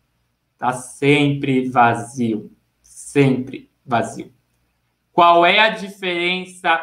Está 0.53 0.73
sempre 0.73 1.69
vazio. 1.69 2.53
Sempre 2.83 3.70
vazio. 3.91 4.33
Qual 5.13 5.45
é 5.45 5.59
a 5.59 5.71
diferença 5.71 6.81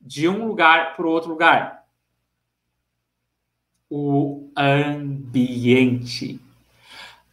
de 0.00 0.28
um 0.28 0.46
lugar 0.46 0.96
para 0.96 1.06
o 1.06 1.10
outro 1.10 1.30
lugar? 1.30 1.84
O 3.88 4.50
ambiente. 4.56 6.38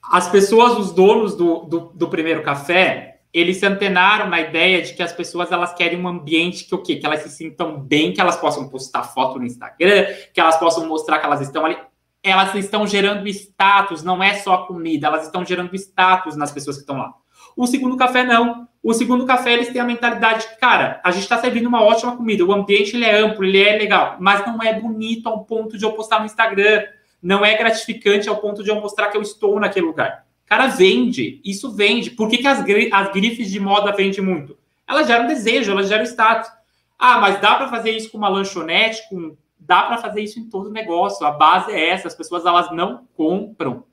As 0.01 0.29
pessoas, 0.29 0.77
os 0.77 0.93
donos 0.93 1.35
do, 1.35 1.63
do, 1.63 1.79
do, 1.93 2.07
primeiro 2.07 2.43
café, 2.43 3.19
eles 3.33 3.57
se 3.57 3.65
antenaram 3.65 4.29
na 4.29 4.39
ideia 4.39 4.81
de 4.81 4.93
que 4.93 5.03
as 5.03 5.11
pessoas 5.11 5.51
elas 5.51 5.73
querem 5.73 5.99
um 5.99 6.07
ambiente 6.07 6.63
que 6.63 6.75
o 6.75 6.81
quê? 6.81 6.95
Que 6.95 7.05
elas 7.05 7.21
se 7.21 7.29
sintam 7.29 7.79
bem, 7.79 8.13
que 8.13 8.21
elas 8.21 8.38
possam 8.38 8.69
postar 8.69 9.03
foto 9.03 9.39
no 9.39 9.45
Instagram, 9.45 10.05
que 10.33 10.39
elas 10.39 10.57
possam 10.57 10.88
mostrar 10.88 11.19
que 11.19 11.25
elas 11.25 11.41
estão 11.41 11.65
ali 11.65 11.75
elas 12.25 12.55
estão 12.55 12.88
gerando 12.88 13.27
status, 13.27 14.01
não 14.01 14.21
é 14.23 14.33
só 14.33 14.65
comida, 14.65 15.05
elas 15.05 15.27
estão 15.27 15.45
gerando 15.45 15.75
status 15.75 16.35
nas 16.35 16.51
pessoas 16.51 16.77
que 16.77 16.81
estão 16.81 16.97
lá. 16.97 17.13
O 17.55 17.65
segundo 17.65 17.95
café 17.95 18.23
não. 18.23 18.67
O 18.83 18.93
segundo 18.93 19.25
café 19.25 19.53
eles 19.53 19.69
têm 19.69 19.81
a 19.81 19.85
mentalidade, 19.85 20.45
cara, 20.61 21.01
a 21.03 21.09
gente 21.09 21.23
está 21.23 21.39
servindo 21.39 21.65
uma 21.65 21.81
ótima 21.81 22.15
comida, 22.15 22.45
o 22.45 22.53
ambiente 22.53 22.95
ele 22.95 23.05
é 23.05 23.17
amplo, 23.17 23.43
ele 23.43 23.59
é 23.59 23.77
legal, 23.77 24.17
mas 24.19 24.45
não 24.45 24.61
é 24.61 24.79
bonito 24.79 25.27
ao 25.27 25.43
ponto 25.43 25.75
de 25.75 25.83
eu 25.83 25.93
postar 25.93 26.19
no 26.19 26.27
Instagram, 26.27 26.83
não 27.19 27.43
é 27.43 27.57
gratificante 27.57 28.29
ao 28.29 28.37
ponto 28.37 28.63
de 28.63 28.69
eu 28.69 28.79
mostrar 28.79 29.07
que 29.07 29.17
eu 29.17 29.23
estou 29.23 29.59
naquele 29.59 29.87
lugar. 29.87 30.25
Cara, 30.45 30.67
vende, 30.67 31.41
isso 31.43 31.71
vende. 31.71 32.11
Por 32.11 32.29
que, 32.29 32.37
que 32.37 32.47
as, 32.47 32.63
as 32.91 33.11
grifes 33.11 33.49
de 33.49 33.59
moda 33.59 33.91
vendem 33.91 34.23
muito? 34.23 34.55
Elas 34.87 35.07
geram 35.07 35.25
desejo, 35.25 35.71
elas 35.71 35.89
geram 35.89 36.03
status. 36.03 36.51
Ah, 36.97 37.19
mas 37.19 37.41
dá 37.41 37.55
para 37.55 37.67
fazer 37.67 37.89
isso 37.89 38.11
com 38.11 38.19
uma 38.19 38.29
lanchonete, 38.29 39.09
com 39.09 39.35
dá 39.59 39.81
para 39.83 39.97
fazer 39.97 40.21
isso 40.21 40.39
em 40.39 40.47
todo 40.47 40.69
negócio. 40.69 41.25
A 41.25 41.31
base 41.31 41.71
é 41.71 41.89
essa. 41.89 42.07
As 42.07 42.13
pessoas 42.13 42.45
elas 42.45 42.71
não 42.71 43.07
compram 43.15 43.83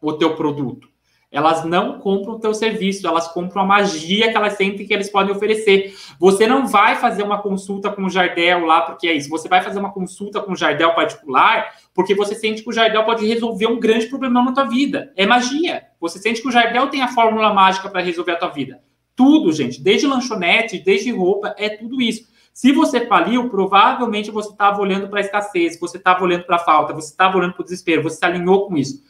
o 0.00 0.12
teu 0.12 0.34
produto. 0.34 0.88
Elas 1.34 1.64
não 1.64 1.98
compram 1.98 2.34
o 2.34 2.38
teu 2.38 2.54
serviço, 2.54 3.04
elas 3.04 3.26
compram 3.26 3.62
a 3.62 3.66
magia 3.66 4.30
que 4.30 4.36
elas 4.36 4.52
sentem 4.52 4.86
que 4.86 4.94
eles 4.94 5.10
podem 5.10 5.34
oferecer. 5.34 5.92
Você 6.16 6.46
não 6.46 6.64
vai 6.64 6.94
fazer 6.94 7.24
uma 7.24 7.42
consulta 7.42 7.90
com 7.90 8.04
o 8.04 8.08
Jardel 8.08 8.64
lá, 8.64 8.82
porque 8.82 9.08
é 9.08 9.14
isso. 9.14 9.28
Você 9.30 9.48
vai 9.48 9.60
fazer 9.60 9.80
uma 9.80 9.92
consulta 9.92 10.40
com 10.40 10.52
o 10.52 10.56
Jardel 10.56 10.94
particular, 10.94 11.72
porque 11.92 12.14
você 12.14 12.36
sente 12.36 12.62
que 12.62 12.70
o 12.70 12.72
Jardel 12.72 13.02
pode 13.02 13.26
resolver 13.26 13.66
um 13.66 13.80
grande 13.80 14.06
problema 14.06 14.44
na 14.44 14.52
tua 14.52 14.66
vida. 14.66 15.12
É 15.16 15.26
magia. 15.26 15.82
Você 16.00 16.20
sente 16.20 16.40
que 16.40 16.46
o 16.46 16.52
Jardel 16.52 16.86
tem 16.86 17.02
a 17.02 17.08
fórmula 17.08 17.52
mágica 17.52 17.88
para 17.88 18.00
resolver 18.00 18.30
a 18.30 18.36
tua 18.36 18.50
vida. 18.50 18.80
Tudo, 19.16 19.52
gente, 19.52 19.82
desde 19.82 20.06
lanchonete, 20.06 20.78
desde 20.78 21.10
roupa, 21.10 21.52
é 21.58 21.68
tudo 21.68 22.00
isso. 22.00 22.32
Se 22.52 22.70
você 22.70 23.06
faliu, 23.06 23.50
provavelmente 23.50 24.30
você 24.30 24.50
estava 24.50 24.80
olhando 24.80 25.08
para 25.08 25.18
a 25.18 25.22
escassez, 25.22 25.80
você 25.80 25.96
estava 25.96 26.22
olhando 26.22 26.44
para 26.44 26.54
a 26.54 26.60
falta, 26.60 26.92
você 26.92 27.10
estava 27.10 27.36
olhando 27.36 27.54
para 27.54 27.62
o 27.62 27.64
desespero, 27.64 28.04
você 28.04 28.18
se 28.18 28.24
alinhou 28.24 28.68
com 28.68 28.76
isso. 28.76 29.02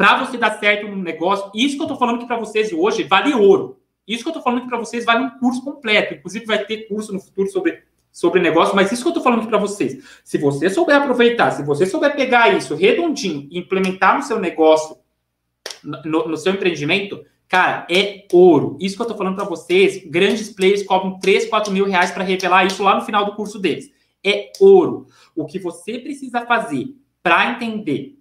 Para 0.00 0.24
você 0.24 0.38
dar 0.38 0.58
certo 0.58 0.88
no 0.88 0.96
negócio, 0.96 1.50
isso 1.54 1.76
que 1.76 1.82
eu 1.82 1.84
estou 1.84 1.98
falando 1.98 2.16
aqui 2.16 2.26
para 2.26 2.38
vocês 2.38 2.72
hoje 2.72 3.02
vale 3.02 3.34
ouro. 3.34 3.78
Isso 4.08 4.22
que 4.22 4.28
eu 4.28 4.30
estou 4.30 4.42
falando 4.42 4.60
aqui 4.60 4.68
para 4.70 4.78
vocês 4.78 5.04
vale 5.04 5.26
um 5.26 5.38
curso 5.38 5.62
completo. 5.62 6.14
Inclusive, 6.14 6.46
vai 6.46 6.64
ter 6.64 6.88
curso 6.88 7.12
no 7.12 7.20
futuro 7.20 7.50
sobre, 7.50 7.82
sobre 8.10 8.40
negócio, 8.40 8.74
mas 8.74 8.90
isso 8.90 9.02
que 9.02 9.08
eu 9.08 9.10
estou 9.10 9.22
falando 9.22 9.40
aqui 9.40 9.50
para 9.50 9.58
vocês. 9.58 10.02
Se 10.24 10.38
você 10.38 10.70
souber 10.70 10.96
aproveitar, 10.96 11.50
se 11.50 11.62
você 11.62 11.84
souber 11.84 12.16
pegar 12.16 12.48
isso 12.56 12.74
redondinho 12.74 13.46
e 13.50 13.58
implementar 13.58 14.16
no 14.16 14.22
seu 14.22 14.40
negócio, 14.40 14.96
no, 15.84 16.28
no 16.28 16.36
seu 16.38 16.54
empreendimento, 16.54 17.22
Cara, 17.46 17.84
é 17.90 18.26
ouro. 18.32 18.78
Isso 18.80 18.94
que 18.94 19.02
eu 19.02 19.06
tô 19.06 19.16
falando 19.16 19.34
para 19.34 19.44
vocês, 19.44 20.04
grandes 20.06 20.50
players 20.50 20.84
cobram 20.84 21.18
3, 21.18 21.46
4 21.46 21.72
mil 21.72 21.84
reais 21.84 22.12
para 22.12 22.22
revelar 22.22 22.64
isso 22.64 22.80
lá 22.80 22.94
no 22.94 23.04
final 23.04 23.26
do 23.26 23.34
curso 23.34 23.58
deles. 23.58 23.92
É 24.24 24.52
ouro. 24.60 25.08
O 25.34 25.44
que 25.44 25.58
você 25.58 25.98
precisa 25.98 26.46
fazer 26.46 26.94
para 27.24 27.50
entender 27.50 28.19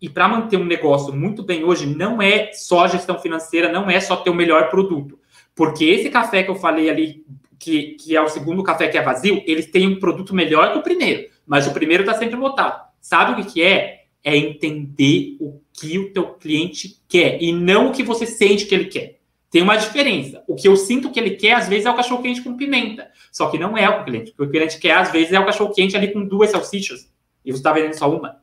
e 0.00 0.08
para 0.08 0.28
manter 0.28 0.56
um 0.56 0.64
negócio 0.64 1.14
muito 1.14 1.42
bem 1.42 1.64
hoje 1.64 1.86
não 1.86 2.20
é 2.20 2.52
só 2.52 2.86
gestão 2.86 3.18
financeira, 3.18 3.72
não 3.72 3.90
é 3.90 4.00
só 4.00 4.16
ter 4.16 4.30
o 4.30 4.34
melhor 4.34 4.70
produto. 4.70 5.18
Porque 5.54 5.84
esse 5.84 6.10
café 6.10 6.42
que 6.42 6.50
eu 6.50 6.56
falei 6.56 6.90
ali, 6.90 7.24
que, 7.58 7.96
que 8.00 8.16
é 8.16 8.20
o 8.20 8.28
segundo 8.28 8.62
café 8.62 8.88
que 8.88 8.98
é 8.98 9.02
vazio, 9.02 9.42
eles 9.46 9.70
têm 9.70 9.86
um 9.86 9.98
produto 9.98 10.34
melhor 10.34 10.72
que 10.72 10.78
o 10.78 10.82
primeiro. 10.82 11.28
Mas 11.46 11.66
o 11.66 11.72
primeiro 11.72 12.02
está 12.02 12.14
sempre 12.14 12.36
lotado. 12.36 12.82
Sabe 13.00 13.32
o 13.32 13.44
que, 13.44 13.52
que 13.52 13.62
é? 13.62 14.04
é 14.24 14.34
entender 14.36 15.36
o 15.38 15.60
que 15.70 15.98
o 15.98 16.10
teu 16.10 16.32
cliente 16.34 16.98
quer 17.06 17.42
e 17.42 17.52
não 17.52 17.88
o 17.88 17.92
que 17.92 18.02
você 18.02 18.26
sente 18.26 18.64
que 18.64 18.74
ele 18.74 18.86
quer. 18.86 19.20
Tem 19.50 19.62
uma 19.62 19.76
diferença. 19.76 20.42
O 20.48 20.56
que 20.56 20.66
eu 20.66 20.76
sinto 20.76 21.10
que 21.10 21.20
ele 21.20 21.32
quer, 21.32 21.52
às 21.52 21.68
vezes, 21.68 21.84
é 21.84 21.90
o 21.90 21.94
cachorro 21.94 22.22
quente 22.22 22.42
com 22.42 22.56
pimenta. 22.56 23.08
Só 23.30 23.48
que 23.50 23.58
não 23.58 23.76
é 23.76 23.88
o 23.88 24.00
o 24.00 24.04
cliente. 24.04 24.32
O 24.32 24.34
que 24.34 24.42
o 24.42 24.50
cliente 24.50 24.80
quer, 24.80 24.96
às 24.96 25.12
vezes, 25.12 25.32
é 25.32 25.38
o 25.38 25.44
cachorro 25.44 25.72
quente 25.72 25.96
ali 25.96 26.12
com 26.12 26.24
duas 26.24 26.50
salsichas. 26.50 27.12
E 27.44 27.52
você 27.52 27.58
está 27.58 27.72
vendendo 27.72 27.92
só 27.92 28.10
uma. 28.10 28.42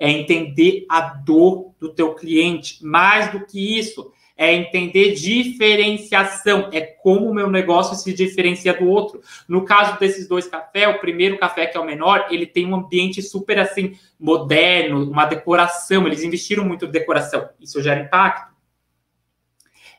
É 0.00 0.10
entender 0.10 0.86
a 0.88 1.00
dor 1.00 1.72
do 1.78 1.94
teu 1.94 2.14
cliente. 2.14 2.84
Mais 2.84 3.30
do 3.30 3.46
que 3.46 3.78
isso, 3.78 4.10
é 4.40 4.54
entender 4.54 5.12
diferenciação, 5.12 6.70
é 6.72 6.80
como 6.80 7.30
o 7.30 7.34
meu 7.34 7.50
negócio 7.50 7.94
se 7.94 8.10
diferencia 8.10 8.72
do 8.72 8.88
outro. 8.88 9.20
No 9.46 9.66
caso 9.66 10.00
desses 10.00 10.26
dois 10.26 10.46
cafés, 10.46 10.96
o 10.96 10.98
primeiro 10.98 11.36
café, 11.36 11.66
que 11.66 11.76
é 11.76 11.80
o 11.80 11.84
menor, 11.84 12.26
ele 12.30 12.46
tem 12.46 12.64
um 12.66 12.74
ambiente 12.74 13.20
super 13.20 13.58
assim, 13.58 13.98
moderno, 14.18 15.10
uma 15.10 15.26
decoração, 15.26 16.06
eles 16.06 16.24
investiram 16.24 16.64
muito 16.64 16.86
em 16.86 16.90
decoração, 16.90 17.50
isso 17.60 17.82
gera 17.82 18.00
impacto. 18.00 18.54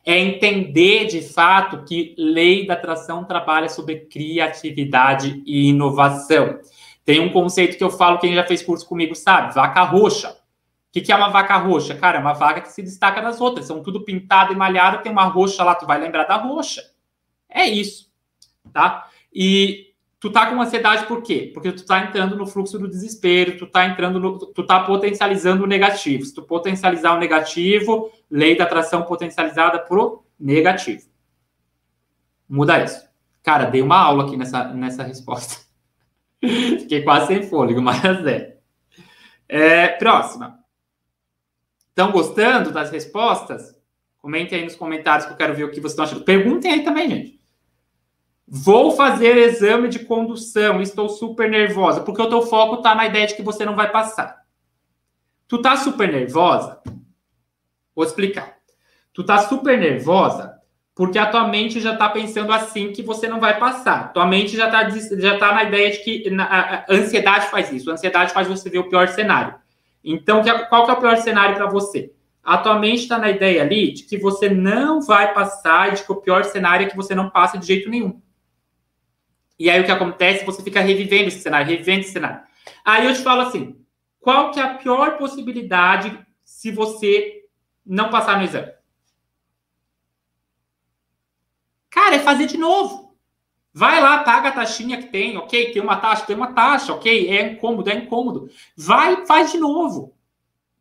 É 0.04 0.18
entender 0.18 1.06
de 1.06 1.22
fato 1.22 1.84
que 1.84 2.12
lei 2.18 2.66
da 2.66 2.74
atração 2.74 3.24
trabalha 3.24 3.68
sobre 3.68 4.06
criatividade 4.06 5.40
e 5.46 5.68
inovação. 5.68 6.58
Tem 7.04 7.20
um 7.20 7.32
conceito 7.32 7.76
que 7.76 7.84
eu 7.84 7.90
falo, 7.90 8.18
quem 8.18 8.34
já 8.34 8.44
fez 8.44 8.62
curso 8.62 8.86
comigo 8.86 9.14
sabe, 9.14 9.54
vaca 9.54 9.82
roxa 9.82 10.42
que, 10.92 11.00
que 11.00 11.10
é 11.10 11.16
uma 11.16 11.30
vaca 11.30 11.56
roxa? 11.56 11.94
Cara, 11.94 12.18
é 12.18 12.20
uma 12.20 12.34
vaca 12.34 12.60
que 12.60 12.70
se 12.70 12.82
destaca 12.82 13.22
das 13.22 13.40
outras. 13.40 13.66
São 13.66 13.82
tudo 13.82 14.04
pintado 14.04 14.52
e 14.52 14.56
malhado, 14.56 15.02
tem 15.02 15.10
uma 15.10 15.24
roxa 15.24 15.64
lá, 15.64 15.74
tu 15.74 15.86
vai 15.86 15.98
lembrar 15.98 16.24
da 16.24 16.36
roxa. 16.36 16.82
É 17.48 17.66
isso, 17.66 18.12
tá? 18.72 19.08
E 19.32 19.88
Tu 20.20 20.30
tá 20.30 20.46
com 20.46 20.62
ansiedade 20.62 21.04
por 21.06 21.20
quê? 21.20 21.50
Porque 21.52 21.72
tu 21.72 21.84
tá 21.84 21.98
entrando 21.98 22.36
no 22.36 22.46
fluxo 22.46 22.78
do 22.78 22.88
desespero, 22.88 23.58
tu 23.58 23.66
tá 23.66 23.86
entrando 23.86 24.20
no, 24.20 24.38
tu 24.38 24.64
tá 24.64 24.78
potencializando 24.84 25.64
o 25.64 25.66
negativo. 25.66 26.24
Se 26.24 26.32
tu 26.32 26.42
potencializar 26.42 27.16
o 27.16 27.18
negativo, 27.18 28.08
lei 28.30 28.56
da 28.56 28.62
atração 28.62 29.02
potencializada 29.02 29.80
pro 29.80 30.24
negativo. 30.38 31.02
Muda 32.48 32.84
isso. 32.84 33.04
Cara, 33.42 33.64
dei 33.64 33.82
uma 33.82 33.98
aula 33.98 34.22
aqui 34.24 34.36
nessa, 34.36 34.62
nessa 34.72 35.02
resposta. 35.02 35.56
Fiquei 36.80 37.02
quase 37.02 37.28
sem 37.28 37.42
fôlego, 37.44 37.80
mas 37.82 38.04
é. 38.26 38.56
é 39.48 39.88
próxima. 39.88 40.58
Estão 41.88 42.10
gostando 42.10 42.72
das 42.72 42.90
respostas? 42.90 43.80
Comentem 44.18 44.58
aí 44.58 44.64
nos 44.64 44.76
comentários 44.76 45.26
que 45.26 45.32
eu 45.32 45.36
quero 45.36 45.54
ver 45.54 45.64
o 45.64 45.70
que 45.70 45.80
vocês 45.80 45.92
estão 45.92 46.04
achando. 46.04 46.24
Perguntem 46.24 46.72
aí 46.72 46.84
também, 46.84 47.08
gente. 47.08 47.42
Vou 48.46 48.92
fazer 48.92 49.36
exame 49.36 49.88
de 49.88 50.00
condução, 50.00 50.82
estou 50.82 51.08
super 51.08 51.48
nervosa, 51.48 52.02
porque 52.02 52.20
o 52.20 52.28
teu 52.28 52.42
foco 52.42 52.76
está 52.76 52.94
na 52.94 53.06
ideia 53.06 53.26
de 53.26 53.34
que 53.34 53.42
você 53.42 53.64
não 53.64 53.74
vai 53.74 53.90
passar. 53.90 54.42
Tu 55.48 55.60
tá 55.60 55.76
super 55.76 56.10
nervosa? 56.10 56.82
Vou 57.94 58.04
explicar. 58.04 58.58
Tu 59.12 59.24
tá 59.24 59.38
super 59.38 59.78
nervosa 59.78 60.51
porque 60.94 61.18
a 61.18 61.26
tua 61.26 61.48
mente 61.48 61.80
já 61.80 61.94
está 61.94 62.08
pensando 62.08 62.52
assim 62.52 62.92
que 62.92 63.02
você 63.02 63.26
não 63.26 63.40
vai 63.40 63.58
passar. 63.58 64.12
Tua 64.12 64.26
mente 64.26 64.56
já 64.56 64.66
está 64.66 64.90
já 65.18 65.38
tá 65.38 65.54
na 65.54 65.64
ideia 65.64 65.90
de 65.90 65.98
que 65.98 66.30
na, 66.30 66.44
a, 66.44 66.84
ansiedade 66.88 67.46
faz 67.46 67.72
isso. 67.72 67.90
A 67.90 67.94
ansiedade 67.94 68.32
faz 68.32 68.46
você 68.46 68.68
ver 68.68 68.78
o 68.78 68.88
pior 68.88 69.08
cenário. 69.08 69.54
Então, 70.04 70.42
qual 70.68 70.84
que 70.84 70.90
é 70.90 70.94
o 70.94 71.00
pior 71.00 71.16
cenário 71.16 71.56
para 71.56 71.66
você? 71.66 72.12
A 72.42 72.58
tua 72.58 72.78
mente 72.78 73.02
está 73.02 73.18
na 73.18 73.30
ideia 73.30 73.62
ali 73.62 73.92
de 73.92 74.02
que 74.02 74.18
você 74.18 74.48
não 74.50 75.00
vai 75.00 75.32
passar 75.32 75.92
de 75.92 76.02
que 76.02 76.12
o 76.12 76.16
pior 76.16 76.44
cenário 76.44 76.86
é 76.86 76.90
que 76.90 76.96
você 76.96 77.14
não 77.14 77.30
passa 77.30 77.56
de 77.56 77.66
jeito 77.66 77.88
nenhum. 77.88 78.20
E 79.58 79.70
aí 79.70 79.80
o 79.80 79.84
que 79.84 79.92
acontece? 79.92 80.44
Você 80.44 80.62
fica 80.62 80.80
revivendo 80.80 81.28
esse 81.28 81.40
cenário, 81.40 81.68
revivendo 81.68 82.00
esse 82.00 82.12
cenário. 82.12 82.40
Aí 82.84 83.06
eu 83.06 83.14
te 83.14 83.20
falo 83.20 83.42
assim: 83.42 83.80
qual 84.20 84.50
que 84.50 84.60
é 84.60 84.62
a 84.62 84.74
pior 84.74 85.16
possibilidade 85.16 86.18
se 86.44 86.70
você 86.70 87.44
não 87.86 88.10
passar 88.10 88.38
no 88.38 88.44
exame? 88.44 88.72
Cara, 91.92 92.16
é 92.16 92.18
fazer 92.18 92.46
de 92.46 92.56
novo. 92.56 93.14
Vai 93.74 94.00
lá, 94.00 94.24
paga 94.24 94.48
a 94.48 94.52
taxinha 94.52 94.96
que 94.96 95.08
tem, 95.08 95.36
ok? 95.36 95.72
Tem 95.72 95.82
uma 95.82 95.96
taxa, 95.96 96.26
tem 96.26 96.34
uma 96.34 96.52
taxa, 96.52 96.92
ok? 96.92 97.28
É 97.28 97.52
incômodo, 97.52 97.90
é 97.90 97.94
incômodo. 97.94 98.50
Vai, 98.76 99.26
faz 99.26 99.52
de 99.52 99.58
novo. 99.58 100.14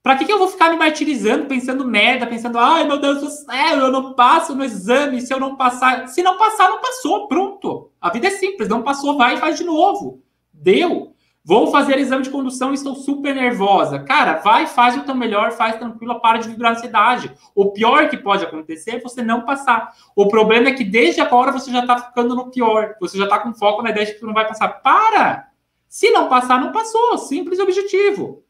Pra 0.01 0.15
que, 0.15 0.25
que 0.25 0.31
eu 0.31 0.39
vou 0.39 0.47
ficar 0.47 0.69
me 0.69 0.77
martirizando, 0.77 1.45
pensando 1.45 1.85
merda, 1.85 2.25
pensando, 2.25 2.57
ai 2.57 2.85
meu 2.87 2.97
Deus 2.97 3.19
do 3.21 3.29
céu, 3.29 3.77
eu 3.77 3.91
não 3.91 4.13
passo 4.13 4.55
no 4.55 4.63
exame, 4.63 5.21
se 5.21 5.33
eu 5.33 5.39
não 5.39 5.55
passar. 5.55 6.07
Se 6.07 6.23
não 6.23 6.37
passar, 6.37 6.69
não 6.69 6.79
passou, 6.79 7.27
pronto. 7.27 7.91
A 7.99 8.09
vida 8.09 8.27
é 8.27 8.31
simples, 8.31 8.69
não 8.69 8.81
passou, 8.81 9.17
vai 9.17 9.35
e 9.35 9.39
faz 9.39 9.57
de 9.57 9.65
novo. 9.65 10.23
Deu. 10.51 11.13
Vou 11.43 11.71
fazer 11.71 11.97
exame 11.97 12.23
de 12.23 12.29
condução 12.29 12.69
e 12.69 12.75
estou 12.75 12.95
super 12.95 13.33
nervosa. 13.33 13.99
Cara, 13.99 14.37
vai, 14.37 14.67
faz 14.67 14.95
o 14.95 15.01
teu 15.01 15.15
melhor, 15.15 15.51
faz 15.51 15.75
tranquilo, 15.75 16.19
para 16.19 16.37
de 16.37 16.47
vibrar 16.47 16.73
ansiedade. 16.73 17.35
O 17.55 17.71
pior 17.71 18.09
que 18.09 18.17
pode 18.17 18.45
acontecer 18.45 18.97
é 18.97 18.99
você 18.99 19.23
não 19.23 19.41
passar. 19.41 19.91
O 20.15 20.27
problema 20.27 20.69
é 20.69 20.73
que 20.73 20.83
desde 20.83 21.19
agora 21.19 21.51
você 21.51 21.71
já 21.71 21.79
está 21.79 21.97
ficando 21.97 22.35
no 22.35 22.51
pior. 22.51 22.95
Você 22.99 23.17
já 23.17 23.23
está 23.23 23.39
com 23.39 23.53
foco 23.55 23.81
na 23.81 23.89
ideia 23.89 24.05
de 24.05 24.13
que 24.13 24.25
não 24.25 24.33
vai 24.33 24.47
passar. 24.47 24.69
Para! 24.69 25.47
Se 25.89 26.11
não 26.11 26.29
passar, 26.29 26.61
não 26.61 26.71
passou. 26.71 27.17
Simples 27.17 27.57
e 27.57 27.61
objetivo. 27.63 28.43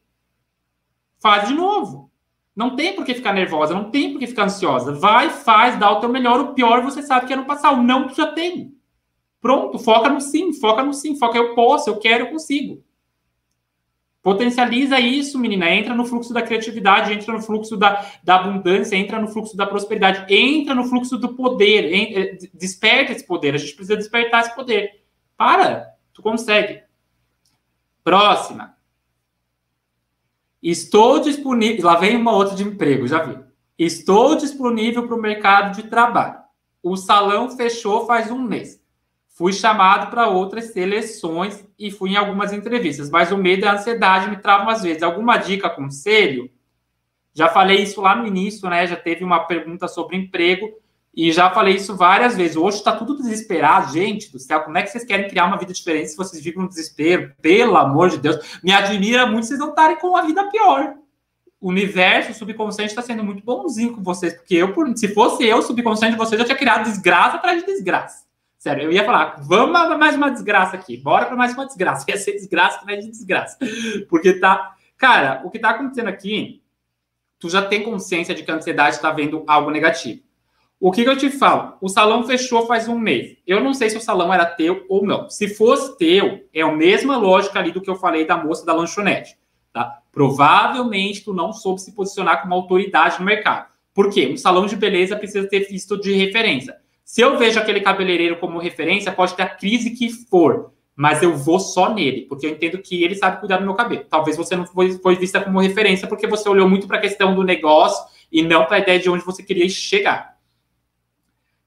Faz 1.18 1.48
de 1.48 1.54
novo. 1.54 2.10
Não 2.54 2.76
tem 2.76 2.94
por 2.94 3.06
que 3.06 3.14
ficar 3.14 3.32
nervosa, 3.32 3.72
não 3.72 3.90
tem 3.90 4.12
por 4.12 4.18
que 4.18 4.26
ficar 4.26 4.44
ansiosa. 4.44 4.92
Vai, 4.92 5.30
faz, 5.30 5.78
dá 5.78 5.90
o 5.90 6.00
teu 6.00 6.10
melhor. 6.10 6.38
O 6.40 6.52
pior 6.52 6.82
você 6.82 7.02
sabe 7.02 7.26
que 7.26 7.32
é 7.32 7.36
não 7.36 7.44
passar. 7.44 7.72
O 7.72 7.82
não 7.82 8.10
já 8.10 8.30
tem. 8.32 8.76
Pronto, 9.42 9.76
foca 9.76 10.08
no 10.08 10.20
sim, 10.20 10.52
foca 10.52 10.84
no 10.84 10.94
sim, 10.94 11.18
foca 11.18 11.36
eu 11.36 11.52
posso, 11.56 11.90
eu 11.90 11.98
quero, 11.98 12.26
eu 12.26 12.30
consigo. 12.30 12.82
Potencializa 14.22 15.00
isso, 15.00 15.36
menina. 15.36 15.68
Entra 15.68 15.96
no 15.96 16.04
fluxo 16.04 16.32
da 16.32 16.40
criatividade, 16.40 17.12
entra 17.12 17.32
no 17.32 17.42
fluxo 17.42 17.76
da, 17.76 18.06
da 18.22 18.36
abundância, 18.36 18.94
entra 18.94 19.20
no 19.20 19.26
fluxo 19.26 19.56
da 19.56 19.66
prosperidade, 19.66 20.32
entra 20.32 20.76
no 20.76 20.84
fluxo 20.84 21.18
do 21.18 21.34
poder. 21.34 21.92
Entra, 21.92 22.20
eh, 22.20 22.38
desperta 22.54 23.10
esse 23.10 23.26
poder. 23.26 23.56
A 23.56 23.58
gente 23.58 23.74
precisa 23.74 23.96
despertar 23.96 24.42
esse 24.42 24.54
poder. 24.54 25.02
Para, 25.36 25.92
tu 26.14 26.22
consegue. 26.22 26.82
Próxima. 28.04 28.76
Estou 30.62 31.18
disponível. 31.18 31.84
Lá 31.86 31.96
vem 31.96 32.14
uma 32.14 32.32
outra 32.32 32.54
de 32.54 32.62
emprego, 32.62 33.08
já 33.08 33.24
vi. 33.24 33.36
Estou 33.76 34.36
disponível 34.36 35.04
para 35.04 35.16
o 35.16 35.20
mercado 35.20 35.74
de 35.74 35.88
trabalho. 35.88 36.38
O 36.80 36.96
salão 36.96 37.50
fechou 37.50 38.06
faz 38.06 38.30
um 38.30 38.38
mês. 38.38 38.81
Fui 39.32 39.52
chamado 39.52 40.10
para 40.10 40.28
outras 40.28 40.72
seleções 40.72 41.64
e 41.78 41.90
fui 41.90 42.10
em 42.10 42.16
algumas 42.16 42.52
entrevistas, 42.52 43.08
mas 43.08 43.32
o 43.32 43.38
medo 43.38 43.64
e 43.64 43.68
a 43.68 43.72
ansiedade 43.72 44.28
me 44.28 44.36
travam 44.36 44.68
às 44.68 44.82
vezes. 44.82 45.02
Alguma 45.02 45.38
dica, 45.38 45.70
conselho? 45.70 46.50
Já 47.32 47.48
falei 47.48 47.82
isso 47.82 48.02
lá 48.02 48.14
no 48.14 48.26
início, 48.26 48.68
né? 48.68 48.86
Já 48.86 48.96
teve 48.96 49.24
uma 49.24 49.40
pergunta 49.40 49.88
sobre 49.88 50.18
emprego 50.18 50.68
e 51.14 51.32
já 51.32 51.50
falei 51.50 51.76
isso 51.76 51.96
várias 51.96 52.36
vezes. 52.36 52.58
Hoje 52.58 52.76
está 52.76 52.92
tudo 52.94 53.16
desesperado, 53.16 53.92
gente 53.92 54.30
do 54.30 54.38
céu. 54.38 54.60
Como 54.60 54.76
é 54.76 54.82
que 54.82 54.90
vocês 54.90 55.04
querem 55.04 55.28
criar 55.28 55.46
uma 55.46 55.56
vida 55.56 55.72
diferente 55.72 56.10
se 56.10 56.16
vocês 56.16 56.42
vivem 56.42 56.62
no 56.62 56.68
desespero? 56.68 57.32
Pelo 57.40 57.78
amor 57.78 58.10
de 58.10 58.18
Deus. 58.18 58.60
Me 58.62 58.70
admira 58.70 59.26
muito 59.26 59.46
vocês 59.46 59.58
não 59.58 59.70
estarem 59.70 59.98
com 59.98 60.08
uma 60.08 60.26
vida 60.26 60.44
pior. 60.50 60.94
O 61.58 61.68
universo, 61.70 62.32
o 62.32 62.34
subconsciente 62.34 62.90
está 62.90 63.00
sendo 63.00 63.24
muito 63.24 63.42
bonzinho 63.42 63.94
com 63.94 64.02
vocês, 64.02 64.34
porque 64.34 64.56
eu, 64.56 64.74
se 64.96 65.08
fosse 65.08 65.46
eu, 65.46 65.62
subconsciente 65.62 66.12
de 66.12 66.18
vocês, 66.18 66.38
eu 66.38 66.44
tinha 66.44 66.58
criado 66.58 66.84
desgraça 66.84 67.36
atrás 67.36 67.60
de 67.60 67.66
desgraça. 67.66 68.24
Sério, 68.62 68.84
eu 68.84 68.92
ia 68.92 69.04
falar, 69.04 69.40
vamos 69.40 69.98
mais 69.98 70.14
uma 70.14 70.30
desgraça 70.30 70.76
aqui, 70.76 70.96
bora 70.96 71.26
para 71.26 71.34
mais 71.34 71.52
uma 71.52 71.66
desgraça. 71.66 72.04
Ia 72.08 72.16
ser 72.16 72.30
desgraça 72.34 72.78
atrás 72.78 73.04
de 73.04 73.10
desgraça. 73.10 73.58
Porque 74.08 74.34
tá. 74.34 74.76
Cara, 74.96 75.42
o 75.44 75.50
que 75.50 75.58
tá 75.58 75.70
acontecendo 75.70 76.06
aqui, 76.06 76.62
tu 77.40 77.50
já 77.50 77.60
tem 77.60 77.82
consciência 77.82 78.32
de 78.36 78.44
que 78.44 78.50
a 78.52 78.54
ansiedade 78.54 78.94
está 78.94 79.10
vendo 79.10 79.42
algo 79.48 79.68
negativo. 79.68 80.22
O 80.78 80.92
que, 80.92 81.02
que, 81.02 81.10
eu 81.10 81.16
te 81.16 81.28
falo? 81.28 81.76
O 81.80 81.88
salão 81.88 82.22
fechou 82.22 82.64
faz 82.64 82.86
um 82.86 82.96
mês. 82.96 83.36
Eu 83.44 83.60
não 83.60 83.74
sei 83.74 83.90
se 83.90 83.96
o 83.96 84.00
salão 84.00 84.32
era 84.32 84.46
teu 84.46 84.86
ou 84.88 85.04
não. 85.04 85.28
Se 85.28 85.48
fosse 85.48 85.98
teu, 85.98 86.48
é 86.54 86.62
a 86.62 86.70
mesma 86.70 87.16
lógica 87.16 87.58
ali 87.58 87.72
do 87.72 87.80
que 87.80 87.90
eu 87.90 87.96
falei 87.96 88.24
da 88.24 88.36
moça 88.36 88.64
da 88.64 88.72
lanchonete. 88.72 89.36
Tá? 89.72 90.02
Provavelmente 90.12 91.24
tu 91.24 91.34
não 91.34 91.52
soube 91.52 91.80
se 91.80 91.90
posicionar 91.90 92.40
como 92.40 92.54
autoridade 92.54 93.18
no 93.18 93.24
mercado. 93.24 93.66
Por 93.92 94.08
quê? 94.08 94.30
Um 94.32 94.36
salão 94.36 94.66
de 94.66 94.76
beleza 94.76 95.16
precisa 95.16 95.48
ter 95.48 95.66
visto 95.66 96.00
de 96.00 96.12
referência. 96.12 96.80
Se 97.04 97.20
eu 97.20 97.36
vejo 97.36 97.58
aquele 97.58 97.80
cabeleireiro 97.80 98.38
como 98.38 98.58
referência, 98.58 99.12
pode 99.12 99.34
ter 99.34 99.42
a 99.42 99.48
crise 99.48 99.90
que 99.90 100.10
for, 100.10 100.72
mas 100.94 101.22
eu 101.22 101.36
vou 101.36 101.58
só 101.58 101.92
nele, 101.92 102.22
porque 102.22 102.46
eu 102.46 102.50
entendo 102.50 102.78
que 102.78 103.02
ele 103.02 103.14
sabe 103.14 103.40
cuidar 103.40 103.58
do 103.58 103.64
meu 103.64 103.74
cabelo. 103.74 104.04
Talvez 104.08 104.36
você 104.36 104.54
não 104.54 104.66
foi, 104.66 104.92
foi 104.98 105.16
vista 105.16 105.40
como 105.40 105.60
referência 105.60 106.06
porque 106.06 106.26
você 106.26 106.48
olhou 106.48 106.68
muito 106.68 106.86
para 106.86 106.98
a 106.98 107.00
questão 107.00 107.34
do 107.34 107.42
negócio 107.42 108.04
e 108.30 108.42
não 108.42 108.64
para 108.64 108.76
a 108.76 108.80
ideia 108.80 108.98
de 108.98 109.10
onde 109.10 109.24
você 109.24 109.42
queria 109.42 109.68
chegar. 109.68 110.36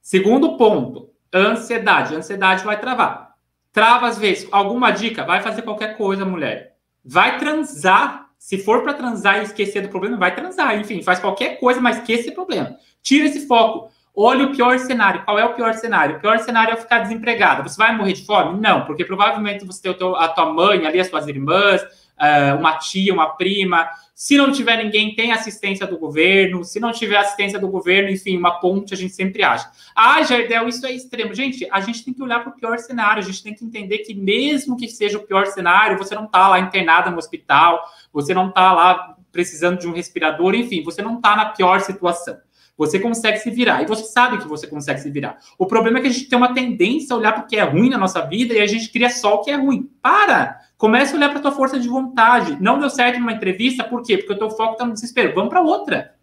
Segundo 0.01 0.55
ponto, 0.55 1.09
ansiedade. 1.33 2.15
Ansiedade 2.15 2.63
vai 2.63 2.79
travar. 2.79 3.35
Trava 3.71 4.07
às 4.07 4.17
vezes. 4.17 4.47
Alguma 4.51 4.91
dica? 4.91 5.25
Vai 5.25 5.41
fazer 5.41 5.63
qualquer 5.63 5.97
coisa, 5.97 6.23
mulher. 6.23 6.77
Vai 7.03 7.37
transar. 7.37 8.29
Se 8.37 8.59
for 8.59 8.83
para 8.83 8.93
transar 8.93 9.39
e 9.39 9.43
esquecer 9.43 9.81
do 9.81 9.89
problema, 9.89 10.17
vai 10.17 10.35
transar. 10.35 10.79
Enfim, 10.79 11.01
faz 11.01 11.19
qualquer 11.19 11.59
coisa, 11.59 11.81
mas 11.81 11.97
esquece 11.97 12.29
o 12.29 12.35
problema. 12.35 12.77
Tira 13.01 13.25
esse 13.25 13.47
foco. 13.47 13.91
Olha 14.15 14.45
o 14.45 14.55
pior 14.55 14.79
cenário. 14.79 15.23
Qual 15.25 15.37
é 15.37 15.43
o 15.43 15.53
pior 15.53 15.73
cenário? 15.73 16.17
O 16.17 16.19
pior 16.19 16.39
cenário 16.39 16.73
é 16.73 16.77
ficar 16.77 16.99
desempregada. 16.99 17.63
Você 17.63 17.75
vai 17.75 17.95
morrer 17.95 18.13
de 18.13 18.25
fome? 18.25 18.59
Não, 18.59 18.85
porque 18.85 19.03
provavelmente 19.03 19.65
você 19.65 19.81
tem 19.81 19.91
a 20.15 20.27
tua 20.29 20.53
mãe 20.53 20.85
ali, 20.85 20.99
as 20.99 21.07
suas 21.07 21.27
irmãs, 21.27 21.81
eh, 22.17 22.53
uma 22.53 22.77
tia, 22.77 23.13
uma 23.13 23.35
prima. 23.35 23.89
Se 24.13 24.37
não 24.37 24.53
tiver 24.53 24.81
ninguém, 24.81 25.13
tem 25.13 25.33
assistência 25.33 25.85
do 25.85 25.97
governo. 25.97 26.63
Se 26.63 26.79
não 26.79 26.93
tiver 26.93 27.17
assistência 27.17 27.59
do 27.59 27.67
governo, 27.67 28.09
enfim, 28.09 28.37
uma 28.37 28.59
ponte 28.61 28.93
a 28.93 28.97
gente 28.97 29.13
sempre 29.13 29.43
acha. 29.43 29.69
Ah, 29.93 30.23
Jardel, 30.23 30.69
isso 30.69 30.85
é 30.85 30.93
extremo. 30.93 31.33
Gente, 31.33 31.67
a 31.69 31.81
gente 31.81 32.05
tem 32.05 32.13
que 32.13 32.23
olhar 32.23 32.39
para 32.39 32.51
o 32.51 32.55
pior 32.55 32.79
cenário. 32.79 33.21
A 33.21 33.25
gente 33.25 33.43
tem 33.43 33.53
que 33.53 33.65
entender 33.65 33.97
que, 33.99 34.13
mesmo 34.13 34.77
que 34.77 34.87
seja 34.87 35.17
o 35.17 35.23
pior 35.23 35.45
cenário, 35.47 35.97
você 35.97 36.15
não 36.15 36.23
está 36.23 36.47
lá 36.47 36.59
internada 36.59 37.11
no 37.11 37.17
hospital, 37.17 37.83
você 38.13 38.33
não 38.33 38.47
está 38.47 38.71
lá 38.71 39.17
precisando 39.29 39.77
de 39.77 39.85
um 39.85 39.91
respirador, 39.91 40.55
enfim, 40.55 40.81
você 40.81 41.01
não 41.01 41.17
está 41.17 41.35
na 41.35 41.47
pior 41.47 41.81
situação. 41.81 42.37
Você 42.77 42.99
consegue 42.99 43.37
se 43.39 43.49
virar. 43.49 43.81
E 43.81 43.85
você 43.85 44.03
sabe 44.03 44.37
que 44.37 44.47
você 44.47 44.67
consegue 44.67 44.99
se 44.99 45.09
virar. 45.09 45.37
O 45.57 45.65
problema 45.65 45.99
é 45.99 46.01
que 46.01 46.07
a 46.07 46.11
gente 46.11 46.27
tem 46.27 46.37
uma 46.37 46.53
tendência 46.53 47.13
a 47.13 47.17
olhar 47.17 47.31
para 47.31 47.43
o 47.43 47.47
que 47.47 47.55
é 47.55 47.63
ruim 47.63 47.89
na 47.89 47.97
nossa 47.97 48.21
vida 48.21 48.53
e 48.53 48.59
a 48.59 48.67
gente 48.67 48.89
cria 48.91 49.09
só 49.09 49.35
o 49.35 49.41
que 49.41 49.51
é 49.51 49.55
ruim. 49.55 49.89
Para! 50.01 50.59
Comece 50.77 51.13
a 51.13 51.17
olhar 51.17 51.29
para 51.29 51.39
a 51.39 51.41
tua 51.41 51.51
força 51.51 51.79
de 51.79 51.87
vontade. 51.87 52.57
Não 52.61 52.77
deu 52.79 52.89
certo 52.89 53.19
numa 53.19 53.31
entrevista, 53.31 53.83
por 53.83 54.03
quê? 54.03 54.17
Porque 54.17 54.33
o 54.33 54.37
teu 54.37 54.51
foco 54.51 54.73
está 54.73 54.85
no 54.85 54.93
desespero. 54.93 55.33
Vamos 55.33 55.49
para 55.49 55.61
outra. 55.61 56.15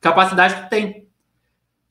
Capacidade 0.00 0.54
que 0.54 0.62
tu 0.62 0.68
tem. 0.68 1.08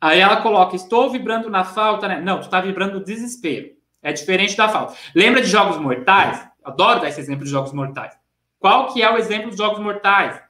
Aí 0.01 0.19
ela 0.19 0.41
coloca, 0.41 0.75
estou 0.75 1.09
vibrando 1.11 1.49
na 1.49 1.65
falta, 1.65 2.07
né? 2.07 2.21
Não, 2.21 2.39
tu 2.39 2.43
está 2.43 2.61
vibrando 2.61 2.93
no 2.93 3.03
desespero. 3.03 3.71
É 4.01 4.13
diferente 4.13 4.55
da 4.55 4.69
falta. 4.69 4.95
Lembra 5.13 5.41
de 5.41 5.47
jogos 5.47 5.77
mortais? 5.77 6.47
Adoro 6.63 7.01
dar 7.01 7.09
esse 7.09 7.19
exemplo 7.19 7.43
de 7.43 7.51
jogos 7.51 7.73
mortais. 7.73 8.17
Qual 8.57 8.93
que 8.93 9.01
é 9.01 9.11
o 9.11 9.17
exemplo 9.17 9.49
dos 9.49 9.57
jogos 9.57 9.79
mortais? 9.79 10.41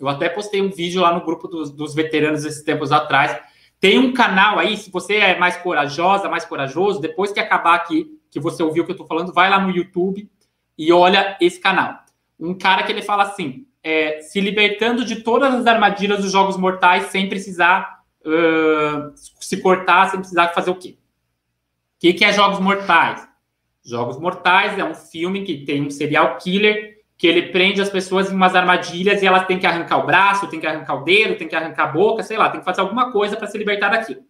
Eu 0.00 0.08
até 0.08 0.28
postei 0.28 0.62
um 0.62 0.70
vídeo 0.70 1.02
lá 1.02 1.12
no 1.12 1.24
grupo 1.24 1.46
dos, 1.46 1.70
dos 1.70 1.94
veteranos 1.94 2.44
esses 2.44 2.62
tempos 2.62 2.90
atrás. 2.90 3.38
Tem 3.78 3.98
um 3.98 4.12
canal 4.12 4.58
aí, 4.58 4.76
se 4.76 4.90
você 4.90 5.16
é 5.16 5.38
mais 5.38 5.56
corajosa, 5.58 6.28
mais 6.28 6.44
corajoso, 6.44 7.00
depois 7.00 7.30
que 7.30 7.40
acabar 7.40 7.74
aqui 7.74 8.18
que 8.30 8.40
você 8.40 8.62
ouviu 8.62 8.82
o 8.82 8.86
que 8.86 8.92
eu 8.92 8.94
estou 8.94 9.06
falando, 9.06 9.32
vai 9.32 9.50
lá 9.50 9.60
no 9.60 9.70
YouTube 9.70 10.30
e 10.78 10.92
olha 10.92 11.36
esse 11.40 11.60
canal. 11.60 11.98
Um 12.38 12.54
cara 12.54 12.82
que 12.84 12.92
ele 12.92 13.02
fala 13.02 13.24
assim, 13.24 13.66
é, 13.82 14.20
se 14.22 14.40
libertando 14.40 15.04
de 15.04 15.16
todas 15.16 15.54
as 15.54 15.66
armadilhas 15.66 16.22
dos 16.22 16.32
jogos 16.32 16.56
mortais 16.56 17.04
sem 17.06 17.28
precisar 17.28 18.00
uh, 18.24 19.12
se 19.14 19.60
cortar, 19.60 20.10
sem 20.10 20.20
precisar 20.20 20.48
fazer 20.48 20.70
o 20.70 20.76
quê? 20.76 20.96
O 21.96 22.00
que, 22.00 22.14
que 22.14 22.24
é 22.24 22.32
Jogos 22.32 22.58
Mortais? 22.58 23.28
Jogos 23.84 24.18
Mortais 24.18 24.78
é 24.78 24.84
um 24.84 24.94
filme 24.94 25.44
que 25.44 25.64
tem 25.64 25.82
um 25.82 25.90
serial 25.90 26.38
killer 26.38 26.99
que 27.20 27.26
ele 27.26 27.52
prende 27.52 27.82
as 27.82 27.90
pessoas 27.90 28.32
em 28.32 28.34
umas 28.34 28.54
armadilhas 28.54 29.22
e 29.22 29.26
elas 29.26 29.46
têm 29.46 29.58
que 29.58 29.66
arrancar 29.66 29.98
o 29.98 30.06
braço, 30.06 30.48
tem 30.48 30.58
que 30.58 30.66
arrancar 30.66 30.94
o 30.94 31.04
dedo, 31.04 31.36
tem 31.36 31.46
que 31.46 31.54
arrancar 31.54 31.84
a 31.84 31.92
boca, 31.92 32.22
sei 32.22 32.38
lá, 32.38 32.48
tem 32.48 32.60
que 32.60 32.64
fazer 32.64 32.80
alguma 32.80 33.12
coisa 33.12 33.36
para 33.36 33.46
se 33.46 33.58
libertar 33.58 33.90
daquilo. 33.90 34.22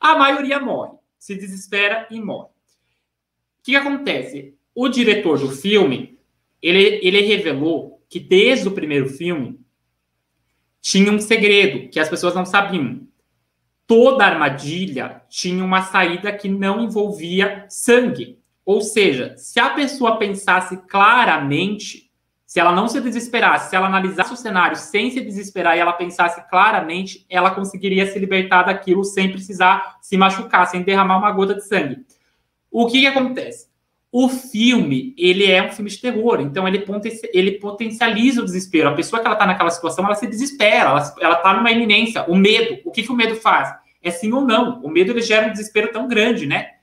A 0.00 0.16
maioria 0.16 0.60
morre, 0.60 0.92
se 1.18 1.34
desespera 1.34 2.06
e 2.08 2.20
morre. 2.20 2.46
O 2.46 3.62
que, 3.64 3.72
que 3.72 3.76
acontece? 3.76 4.54
O 4.72 4.88
diretor 4.88 5.40
do 5.40 5.50
filme, 5.50 6.20
ele, 6.62 7.00
ele 7.02 7.20
revelou 7.22 8.00
que 8.08 8.20
desde 8.20 8.68
o 8.68 8.70
primeiro 8.70 9.08
filme 9.08 9.58
tinha 10.80 11.10
um 11.10 11.18
segredo 11.18 11.90
que 11.90 11.98
as 11.98 12.08
pessoas 12.08 12.32
não 12.32 12.46
sabiam. 12.46 13.08
Toda 13.88 14.24
armadilha 14.24 15.20
tinha 15.28 15.64
uma 15.64 15.82
saída 15.82 16.32
que 16.32 16.48
não 16.48 16.80
envolvia 16.80 17.66
sangue. 17.68 18.38
Ou 18.64 18.82
seja, 18.82 19.36
se 19.36 19.58
a 19.58 19.70
pessoa 19.70 20.16
pensasse 20.16 20.76
claramente, 20.86 22.05
se 22.46 22.60
ela 22.60 22.70
não 22.70 22.86
se 22.86 23.00
desesperasse, 23.00 23.70
se 23.70 23.76
ela 23.76 23.88
analisasse 23.88 24.32
o 24.32 24.36
cenário 24.36 24.76
sem 24.76 25.10
se 25.10 25.20
desesperar 25.20 25.76
e 25.76 25.80
ela 25.80 25.92
pensasse 25.92 26.40
claramente, 26.48 27.26
ela 27.28 27.50
conseguiria 27.50 28.06
se 28.06 28.16
libertar 28.20 28.62
daquilo 28.62 29.02
sem 29.02 29.32
precisar 29.32 29.96
se 30.00 30.16
machucar, 30.16 30.66
sem 30.68 30.82
derramar 30.82 31.18
uma 31.18 31.32
gota 31.32 31.56
de 31.56 31.66
sangue. 31.66 32.06
O 32.70 32.86
que, 32.86 33.00
que 33.00 33.06
acontece? 33.06 33.66
O 34.12 34.28
filme, 34.28 35.12
ele 35.18 35.50
é 35.50 35.66
um 35.66 35.72
filme 35.72 35.90
de 35.90 36.00
terror, 36.00 36.40
então 36.40 36.66
ele, 36.68 36.84
ele 37.34 37.52
potencializa 37.58 38.40
o 38.40 38.44
desespero. 38.44 38.90
A 38.90 38.94
pessoa 38.94 39.20
que 39.20 39.26
ela 39.26 39.34
está 39.34 39.46
naquela 39.46 39.70
situação, 39.70 40.04
ela 40.04 40.14
se 40.14 40.26
desespera, 40.28 40.90
ela 41.20 41.34
está 41.34 41.52
numa 41.52 41.72
iminência. 41.72 42.24
O 42.28 42.36
medo, 42.36 42.78
o 42.84 42.92
que, 42.92 43.02
que 43.02 43.10
o 43.10 43.16
medo 43.16 43.34
faz? 43.34 43.74
É 44.00 44.10
sim 44.10 44.32
ou 44.32 44.42
não. 44.42 44.80
O 44.82 44.88
medo 44.88 45.10
ele 45.10 45.20
gera 45.20 45.48
um 45.48 45.52
desespero 45.52 45.90
tão 45.90 46.06
grande, 46.06 46.46
né? 46.46 46.75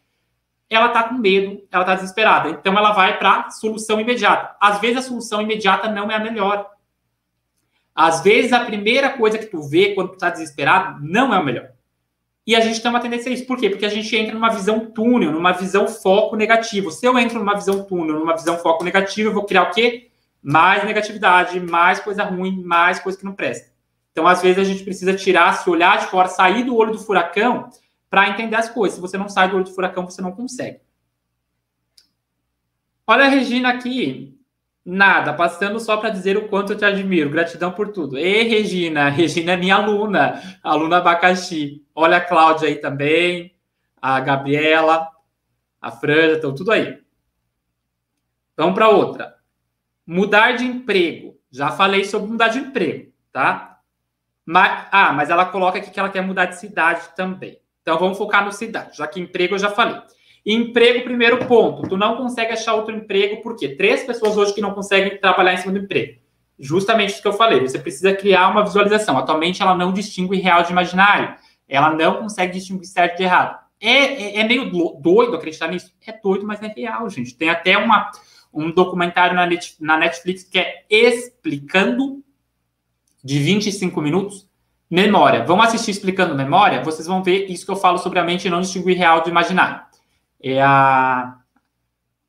Ela 0.76 0.88
está 0.88 1.04
com 1.04 1.16
medo, 1.16 1.62
ela 1.72 1.84
está 1.84 1.96
desesperada. 1.96 2.50
Então 2.50 2.78
ela 2.78 2.92
vai 2.92 3.18
para 3.18 3.50
solução 3.50 4.00
imediata. 4.00 4.56
Às 4.60 4.80
vezes 4.80 4.98
a 4.98 5.02
solução 5.02 5.42
imediata 5.42 5.90
não 5.90 6.10
é 6.12 6.16
a 6.16 6.20
melhor. 6.20 6.70
Às 7.96 8.22
vezes 8.22 8.54
a 8.54 8.66
primeira 8.66 9.10
coisa 9.12 9.38
que 9.38 9.46
tu 9.46 9.62
vê 9.62 9.94
quando 9.94 10.10
tu 10.10 10.14
está 10.14 10.30
desesperado 10.30 11.00
não 11.02 11.34
é 11.34 11.40
o 11.40 11.46
melhor. 11.46 11.70
E 12.46 12.56
a 12.56 12.60
gente 12.60 12.82
tem 12.82 12.90
uma 12.90 13.00
tendência 13.00 13.32
a 13.32 13.34
isso. 13.34 13.46
Por 13.46 13.58
quê? 13.58 13.70
Porque 13.70 13.86
a 13.86 13.90
gente 13.90 14.14
entra 14.16 14.34
numa 14.34 14.50
visão 14.50 14.88
túnel, 14.88 15.32
numa 15.32 15.54
visão 15.54 15.88
foco 15.88 16.36
negativo. 16.36 16.92
Se 16.92 17.06
eu 17.06 17.18
entro 17.18 17.40
numa 17.40 17.56
visão 17.56 17.84
túnel, 17.86 18.20
numa 18.20 18.36
visão 18.36 18.58
foco 18.58 18.84
negativo, 18.84 19.30
eu 19.30 19.34
vou 19.34 19.46
criar 19.46 19.64
o 19.64 19.72
quê? 19.72 20.10
Mais 20.42 20.84
negatividade, 20.84 21.60
mais 21.60 22.00
coisa 22.00 22.24
ruim, 22.24 22.62
mais 22.64 23.00
coisa 23.00 23.18
que 23.18 23.24
não 23.24 23.34
presta. 23.34 23.72
Então, 24.12 24.28
às 24.28 24.42
vezes, 24.42 24.60
a 24.60 24.64
gente 24.64 24.84
precisa 24.84 25.14
tirar, 25.16 25.54
se 25.54 25.70
olhar 25.70 25.98
de 26.00 26.08
fora, 26.08 26.28
sair 26.28 26.64
do 26.66 26.76
olho 26.76 26.92
do 26.92 27.00
furacão 27.00 27.70
para 28.14 28.30
entender 28.30 28.56
as 28.56 28.70
coisas. 28.70 28.94
Se 28.94 29.02
você 29.02 29.18
não 29.18 29.28
sai 29.28 29.50
do 29.50 29.56
olho 29.56 29.66
do 29.66 29.74
furacão, 29.74 30.06
você 30.06 30.22
não 30.22 30.32
consegue. 30.32 30.80
Olha 33.08 33.26
a 33.26 33.28
Regina 33.28 33.70
aqui. 33.70 34.40
Nada, 34.86 35.34
passando 35.34 35.80
só 35.80 35.98
para 35.98 36.12
dizer 36.12 36.38
o 36.38 36.48
quanto 36.48 36.74
eu 36.74 36.78
te 36.78 36.86
admiro. 36.86 37.32
Gratidão 37.32 37.72
por 37.72 37.92
tudo. 37.92 38.16
Ei, 38.16 38.44
Regina. 38.44 39.10
Regina 39.10 39.54
é 39.54 39.58
minha 39.58 39.78
aluna, 39.78 40.60
aluna 40.62 40.98
abacaxi. 40.98 41.84
Olha 41.96 42.18
a 42.18 42.22
Cláudia 42.22 42.68
aí 42.68 42.76
também, 42.76 43.56
a 44.00 44.20
Gabriela, 44.20 45.10
a 45.82 45.90
Franja, 45.90 46.36
estão 46.36 46.54
tudo 46.54 46.72
aí. 46.72 47.02
Vamos 48.56 48.76
para 48.76 48.90
outra. 48.90 49.38
Mudar 50.06 50.52
de 50.52 50.66
emprego. 50.66 51.36
Já 51.50 51.72
falei 51.72 52.06
sobre 52.06 52.30
mudar 52.30 52.50
de 52.50 52.60
emprego, 52.60 53.12
tá? 53.32 53.80
Mas, 54.46 54.88
ah, 54.92 55.12
mas 55.14 55.32
ela 55.32 55.48
coloca 55.48 55.80
aqui 55.80 55.90
que 55.90 56.00
ela 56.00 56.12
quer 56.12 56.22
mudar 56.22 56.46
de 56.46 56.60
cidade 56.60 57.10
também. 57.16 57.63
Então 57.84 58.00
vamos 58.00 58.18
focar 58.18 58.44
no 58.44 58.52
cidade, 58.52 58.98
já 58.98 59.06
que 59.06 59.20
emprego 59.20 59.56
eu 59.56 59.60
já 59.60 59.70
falei. 59.70 60.02
Emprego, 60.46 61.04
primeiro 61.04 61.46
ponto. 61.46 61.88
Tu 61.88 61.98
não 61.98 62.18
consegue 62.18 62.54
achar 62.54 62.74
outro 62.74 62.96
emprego, 62.96 63.42
por 63.42 63.56
quê? 63.56 63.70
Três 63.76 64.04
pessoas 64.04 64.36
hoje 64.36 64.54
que 64.54 64.62
não 64.62 64.74
conseguem 64.74 65.18
trabalhar 65.18 65.54
em 65.54 65.58
cima 65.58 65.74
do 65.74 65.80
emprego. 65.80 66.20
Justamente 66.58 67.12
isso 67.12 67.22
que 67.22 67.28
eu 67.28 67.34
falei. 67.34 67.60
Você 67.60 67.78
precisa 67.78 68.14
criar 68.14 68.50
uma 68.50 68.64
visualização. 68.64 69.18
Atualmente 69.18 69.62
ela 69.62 69.76
não 69.76 69.92
distingue 69.92 70.38
real 70.38 70.64
de 70.64 70.72
imaginário. 70.72 71.36
Ela 71.68 71.94
não 71.94 72.18
consegue 72.18 72.54
distinguir 72.54 72.88
certo 72.88 73.18
de 73.18 73.24
errado. 73.24 73.60
É, 73.82 73.90
é, 73.90 74.40
é 74.40 74.44
meio 74.46 74.72
doido 75.02 75.36
acreditar 75.36 75.68
nisso? 75.68 75.92
É 76.06 76.14
doido, 76.14 76.48
mas 76.48 76.62
é 76.62 76.68
real, 76.68 77.10
gente. 77.10 77.36
Tem 77.36 77.50
até 77.50 77.78
uma, 77.78 78.12
um 78.54 78.72
documentário 78.72 79.36
na 79.80 79.98
Netflix 79.98 80.44
que 80.44 80.58
é 80.58 80.86
explicando 80.90 82.24
de 83.24 83.40
25 83.40 84.02
minutos 84.02 84.48
Memória. 84.94 85.44
Vamos 85.44 85.66
assistir 85.66 85.90
explicando 85.90 86.36
memória? 86.36 86.84
Vocês 86.84 87.08
vão 87.08 87.24
ver 87.24 87.50
isso 87.50 87.66
que 87.66 87.72
eu 87.72 87.76
falo 87.76 87.98
sobre 87.98 88.20
a 88.20 88.24
mente 88.24 88.48
não 88.48 88.62
distinguir 88.62 88.96
real 88.96 89.24
do 89.24 89.30
imaginário. 89.30 89.82
É 90.40 90.62
a, 90.62 91.36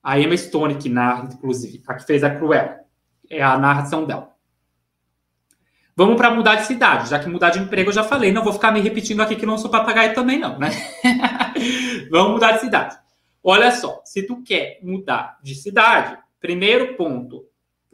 a 0.03 0.19
Emma 0.19 0.35
Stone 0.35 0.77
que 0.77 0.89
narra, 0.89 1.29
inclusive, 1.31 1.83
a 1.87 1.93
que 1.93 2.07
fez 2.07 2.25
a 2.25 2.35
Cruella. 2.35 2.81
É 3.29 3.43
a 3.43 3.59
narração 3.59 4.07
dela. 4.07 4.31
Vamos 5.95 6.17
para 6.17 6.31
mudar 6.31 6.55
de 6.55 6.65
cidade, 6.65 7.11
já 7.11 7.19
que 7.19 7.29
mudar 7.29 7.51
de 7.51 7.59
emprego 7.59 7.91
eu 7.91 7.95
já 7.95 8.03
falei, 8.03 8.33
não 8.33 8.43
vou 8.43 8.55
ficar 8.55 8.73
me 8.73 8.81
repetindo 8.81 9.21
aqui 9.21 9.37
que 9.37 9.45
não 9.45 9.59
sou 9.59 9.71
papagaio 9.71 10.15
também 10.15 10.39
não, 10.39 10.59
né? 10.59 10.71
Vamos 12.11 12.33
mudar 12.33 12.53
de 12.53 12.61
cidade. 12.61 12.97
Olha 13.43 13.73
só, 13.73 14.01
se 14.07 14.23
tu 14.23 14.43
quer 14.43 14.79
mudar 14.83 15.39
de 15.43 15.55
cidade, 15.55 16.17
primeiro 16.41 16.95
ponto, 16.95 17.45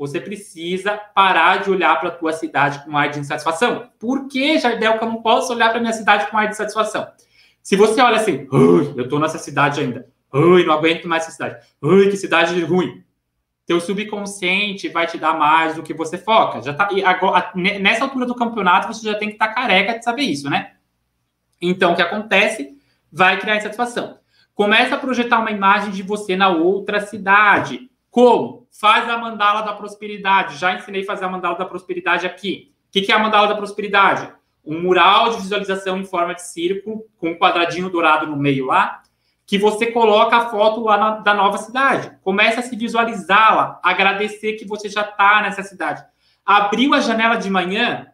você 0.00 0.18
precisa 0.18 0.96
parar 1.14 1.58
de 1.58 1.70
olhar 1.70 2.00
para 2.00 2.08
a 2.08 2.12
tua 2.12 2.32
cidade 2.32 2.82
com 2.86 2.96
ar 2.96 3.10
de 3.10 3.20
insatisfação. 3.20 3.90
Por 3.98 4.28
que, 4.28 4.58
Jardel, 4.58 4.96
que 4.96 5.04
eu 5.04 5.08
não 5.08 5.20
posso 5.20 5.52
olhar 5.52 5.68
para 5.68 5.78
minha 5.78 5.92
cidade 5.92 6.30
com 6.30 6.38
ar 6.38 6.46
de 6.46 6.54
insatisfação? 6.54 7.06
Se 7.62 7.76
você 7.76 8.00
olha 8.00 8.16
assim, 8.16 8.48
eu 8.50 9.02
estou 9.04 9.20
nessa 9.20 9.36
cidade 9.36 9.78
ainda, 9.78 10.08
Ui, 10.32 10.64
não 10.64 10.72
aguento 10.72 11.06
mais 11.06 11.24
essa 11.24 11.32
cidade, 11.32 11.66
Ui, 11.82 12.08
que 12.08 12.16
cidade 12.16 12.58
ruim. 12.62 13.04
Teu 13.66 13.78
subconsciente 13.78 14.88
vai 14.88 15.06
te 15.06 15.18
dar 15.18 15.38
mais 15.38 15.74
do 15.74 15.82
que 15.82 15.92
você 15.92 16.16
foca. 16.16 16.62
Já 16.62 16.72
tá, 16.72 16.88
agora, 17.04 17.52
nessa 17.54 18.04
altura 18.04 18.24
do 18.24 18.34
campeonato, 18.34 18.88
você 18.88 19.06
já 19.06 19.18
tem 19.18 19.28
que 19.28 19.34
estar 19.34 19.48
tá 19.48 19.54
careca 19.54 19.98
de 19.98 20.02
saber 20.02 20.22
isso, 20.22 20.48
né? 20.48 20.76
Então, 21.60 21.92
o 21.92 21.94
que 21.94 22.00
acontece? 22.00 22.74
Vai 23.12 23.38
criar 23.38 23.58
insatisfação. 23.58 24.16
Começa 24.54 24.94
a 24.94 24.98
projetar 24.98 25.40
uma 25.40 25.50
imagem 25.50 25.90
de 25.90 26.02
você 26.02 26.36
na 26.36 26.48
outra 26.48 27.00
cidade. 27.00 27.90
Como? 28.10 28.59
Faz 28.70 29.08
a 29.08 29.18
mandala 29.18 29.62
da 29.62 29.72
prosperidade. 29.72 30.56
Já 30.56 30.74
ensinei 30.74 31.02
a 31.02 31.06
fazer 31.06 31.24
a 31.24 31.28
mandala 31.28 31.58
da 31.58 31.64
prosperidade 31.64 32.26
aqui. 32.26 32.72
O 32.88 32.92
que 32.92 33.10
é 33.10 33.14
a 33.14 33.18
mandala 33.18 33.48
da 33.48 33.54
prosperidade? 33.54 34.32
Um 34.64 34.80
mural 34.80 35.30
de 35.30 35.42
visualização 35.42 35.98
em 35.98 36.04
forma 36.04 36.34
de 36.34 36.42
círculo, 36.42 37.04
com 37.18 37.30
um 37.30 37.38
quadradinho 37.38 37.90
dourado 37.90 38.26
no 38.26 38.36
meio 38.36 38.66
lá, 38.66 39.02
que 39.46 39.58
você 39.58 39.90
coloca 39.90 40.36
a 40.36 40.48
foto 40.50 40.82
lá 40.82 40.96
na, 40.96 41.10
da 41.18 41.34
nova 41.34 41.58
cidade. 41.58 42.16
Começa 42.22 42.60
a 42.60 42.62
se 42.62 42.76
visualizá-la, 42.76 43.80
agradecer 43.82 44.52
que 44.54 44.64
você 44.64 44.88
já 44.88 45.02
está 45.02 45.42
nessa 45.42 45.62
cidade. 45.62 46.04
Abriu 46.44 46.94
a 46.94 47.00
janela 47.00 47.36
de 47.36 47.50
manhã, 47.50 48.06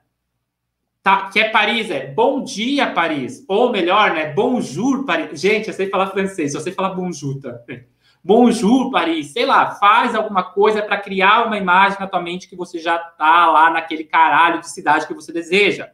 tá, 1.02 1.28
que 1.28 1.40
é 1.40 1.48
Paris, 1.48 1.90
é 1.90 2.06
bom 2.06 2.42
dia, 2.42 2.90
Paris. 2.92 3.44
Ou 3.48 3.70
melhor, 3.70 4.12
né? 4.12 4.32
Bonjour, 4.32 5.04
Paris. 5.04 5.40
Gente, 5.40 5.68
eu 5.68 5.74
sei 5.74 5.88
falar 5.88 6.08
francês, 6.08 6.54
eu 6.54 6.60
sei 6.60 6.72
falar 6.72 6.90
bonjour 6.90 7.40
também. 7.40 7.80
Tá? 7.80 7.86
Bonjour, 8.28 8.90
Paris, 8.90 9.28
sei 9.28 9.46
lá, 9.46 9.76
faz 9.76 10.12
alguma 10.12 10.42
coisa 10.42 10.82
para 10.82 10.98
criar 10.98 11.46
uma 11.46 11.56
imagem 11.56 12.00
na 12.00 12.08
tua 12.08 12.20
mente 12.20 12.48
que 12.48 12.56
você 12.56 12.76
já 12.76 12.98
tá 12.98 13.46
lá 13.46 13.70
naquele 13.70 14.02
caralho 14.02 14.58
de 14.58 14.68
cidade 14.68 15.06
que 15.06 15.14
você 15.14 15.32
deseja. 15.32 15.90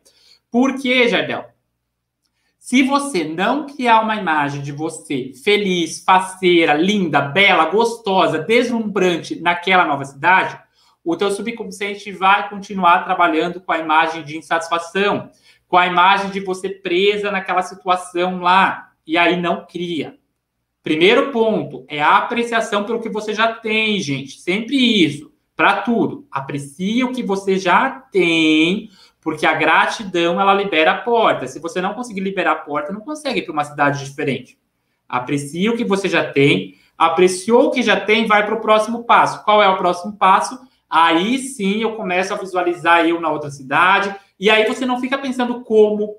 Por 0.51 0.81
quê, 0.81 1.07
Jardel? 1.11 1.51
Se 2.59 2.85
você 2.85 3.23
não 3.23 3.67
criar 3.67 4.01
uma 4.01 4.17
imagem 4.17 4.63
de 4.63 4.73
você 4.73 5.33
feliz, 5.45 6.03
faceira, 6.03 6.73
linda, 6.73 7.21
bela, 7.21 7.67
gostosa, 7.67 8.39
deslumbrante 8.39 9.39
naquela 9.39 9.85
nova 9.85 10.07
cidade, 10.07 10.59
o 11.05 11.15
teu 11.15 11.31
subconsciente 11.31 12.11
vai 12.13 12.49
continuar 12.49 13.05
trabalhando 13.05 13.61
com 13.61 13.73
a 13.73 13.79
imagem 13.79 14.25
de 14.25 14.39
insatisfação, 14.39 15.31
com 15.69 15.77
a 15.77 15.87
imagem 15.87 16.31
de 16.31 16.41
você 16.41 16.71
presa 16.71 17.31
naquela 17.31 17.61
situação 17.61 18.41
lá, 18.41 18.91
e 19.07 19.19
aí 19.19 19.39
não 19.39 19.67
cria. 19.67 20.22
Primeiro 20.83 21.31
ponto 21.31 21.85
é 21.89 22.03
a 22.03 22.17
apreciação 22.17 22.83
pelo 22.83 23.01
que 23.01 23.09
você 23.09 23.33
já 23.33 23.53
tem, 23.53 24.01
gente. 24.01 24.41
Sempre 24.41 24.77
isso. 24.77 25.33
Para 25.55 25.83
tudo. 25.83 26.27
Aprecie 26.31 27.05
o 27.05 27.13
que 27.13 27.23
você 27.23 27.57
já 27.57 27.89
tem, 27.91 28.91
porque 29.21 29.47
a 29.47 29.55
gratidão 29.55 30.41
ela 30.41 30.53
libera 30.53 30.93
a 30.93 30.99
porta. 30.99 31.47
Se 31.47 31.61
você 31.61 31.81
não 31.81 31.95
conseguir 31.95 32.21
liberar 32.21 32.53
a 32.53 32.57
porta, 32.57 32.93
não 32.93 33.01
consegue 33.01 33.39
ir 33.39 33.43
para 33.43 33.53
uma 33.53 33.65
cidade 33.65 34.05
diferente. 34.05 34.59
Aprecie 35.09 35.69
o 35.69 35.77
que 35.77 35.85
você 35.85 36.09
já 36.09 36.33
tem. 36.33 36.75
Apreciou 36.99 37.67
o 37.67 37.71
que 37.71 37.83
já 37.83 38.01
tem, 38.01 38.27
vai 38.27 38.45
para 38.45 38.55
o 38.55 38.61
próximo 38.61 39.05
passo. 39.05 39.45
Qual 39.45 39.63
é 39.63 39.69
o 39.69 39.77
próximo 39.77 40.17
passo? 40.17 40.59
Aí 40.91 41.39
sim 41.39 41.83
eu 41.83 41.95
começo 41.95 42.35
a 42.35 42.37
visualizar 42.37 43.07
eu 43.07 43.21
na 43.21 43.31
outra 43.31 43.51
cidade. 43.51 44.15
E 44.39 44.51
aí 44.51 44.67
você 44.67 44.85
não 44.85 45.01
fica 45.01 45.17
pensando 45.17 45.63
como, 45.63 46.17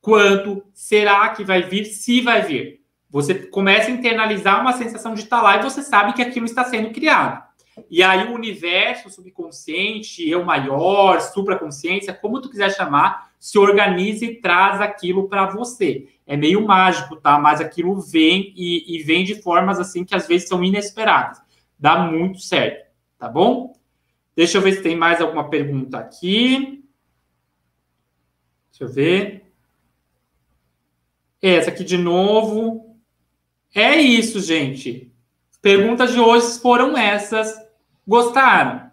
quanto, 0.00 0.64
será 0.74 1.28
que 1.28 1.44
vai 1.44 1.62
vir, 1.62 1.84
se 1.84 2.20
vai 2.20 2.42
vir 2.42 2.77
Você 3.10 3.34
começa 3.34 3.88
a 3.90 3.94
internalizar 3.94 4.60
uma 4.60 4.72
sensação 4.72 5.14
de 5.14 5.22
estar 5.22 5.40
lá 5.40 5.56
e 5.56 5.62
você 5.62 5.82
sabe 5.82 6.12
que 6.12 6.22
aquilo 6.22 6.44
está 6.44 6.64
sendo 6.64 6.90
criado. 6.90 7.42
E 7.90 8.02
aí 8.02 8.28
o 8.28 8.34
universo 8.34 9.08
subconsciente, 9.08 10.28
eu 10.28 10.44
maior, 10.44 11.20
supraconsciência, 11.20 12.12
como 12.12 12.40
tu 12.40 12.50
quiser 12.50 12.70
chamar, 12.74 13.30
se 13.38 13.58
organiza 13.58 14.24
e 14.24 14.40
traz 14.40 14.80
aquilo 14.80 15.28
para 15.28 15.46
você. 15.46 16.08
É 16.26 16.36
meio 16.36 16.66
mágico, 16.66 17.16
tá? 17.16 17.38
Mas 17.38 17.60
aquilo 17.60 18.00
vem 18.00 18.52
e, 18.56 18.96
e 18.96 19.02
vem 19.02 19.24
de 19.24 19.40
formas 19.40 19.78
assim 19.78 20.04
que 20.04 20.14
às 20.14 20.26
vezes 20.26 20.48
são 20.48 20.62
inesperadas. 20.64 21.40
Dá 21.78 21.98
muito 21.98 22.40
certo, 22.40 22.90
tá 23.16 23.28
bom? 23.28 23.74
Deixa 24.34 24.58
eu 24.58 24.62
ver 24.62 24.72
se 24.72 24.82
tem 24.82 24.96
mais 24.96 25.20
alguma 25.20 25.48
pergunta 25.48 25.98
aqui. 25.98 26.84
Deixa 28.70 28.84
eu 28.84 28.88
ver. 28.88 29.52
Essa 31.40 31.70
aqui 31.70 31.84
de 31.84 31.96
novo. 31.96 32.87
É 33.74 33.96
isso, 33.96 34.40
gente. 34.40 35.12
Perguntas 35.60 36.12
de 36.12 36.20
hoje 36.20 36.58
foram 36.60 36.96
essas. 36.96 37.54
Gostaram? 38.06 38.88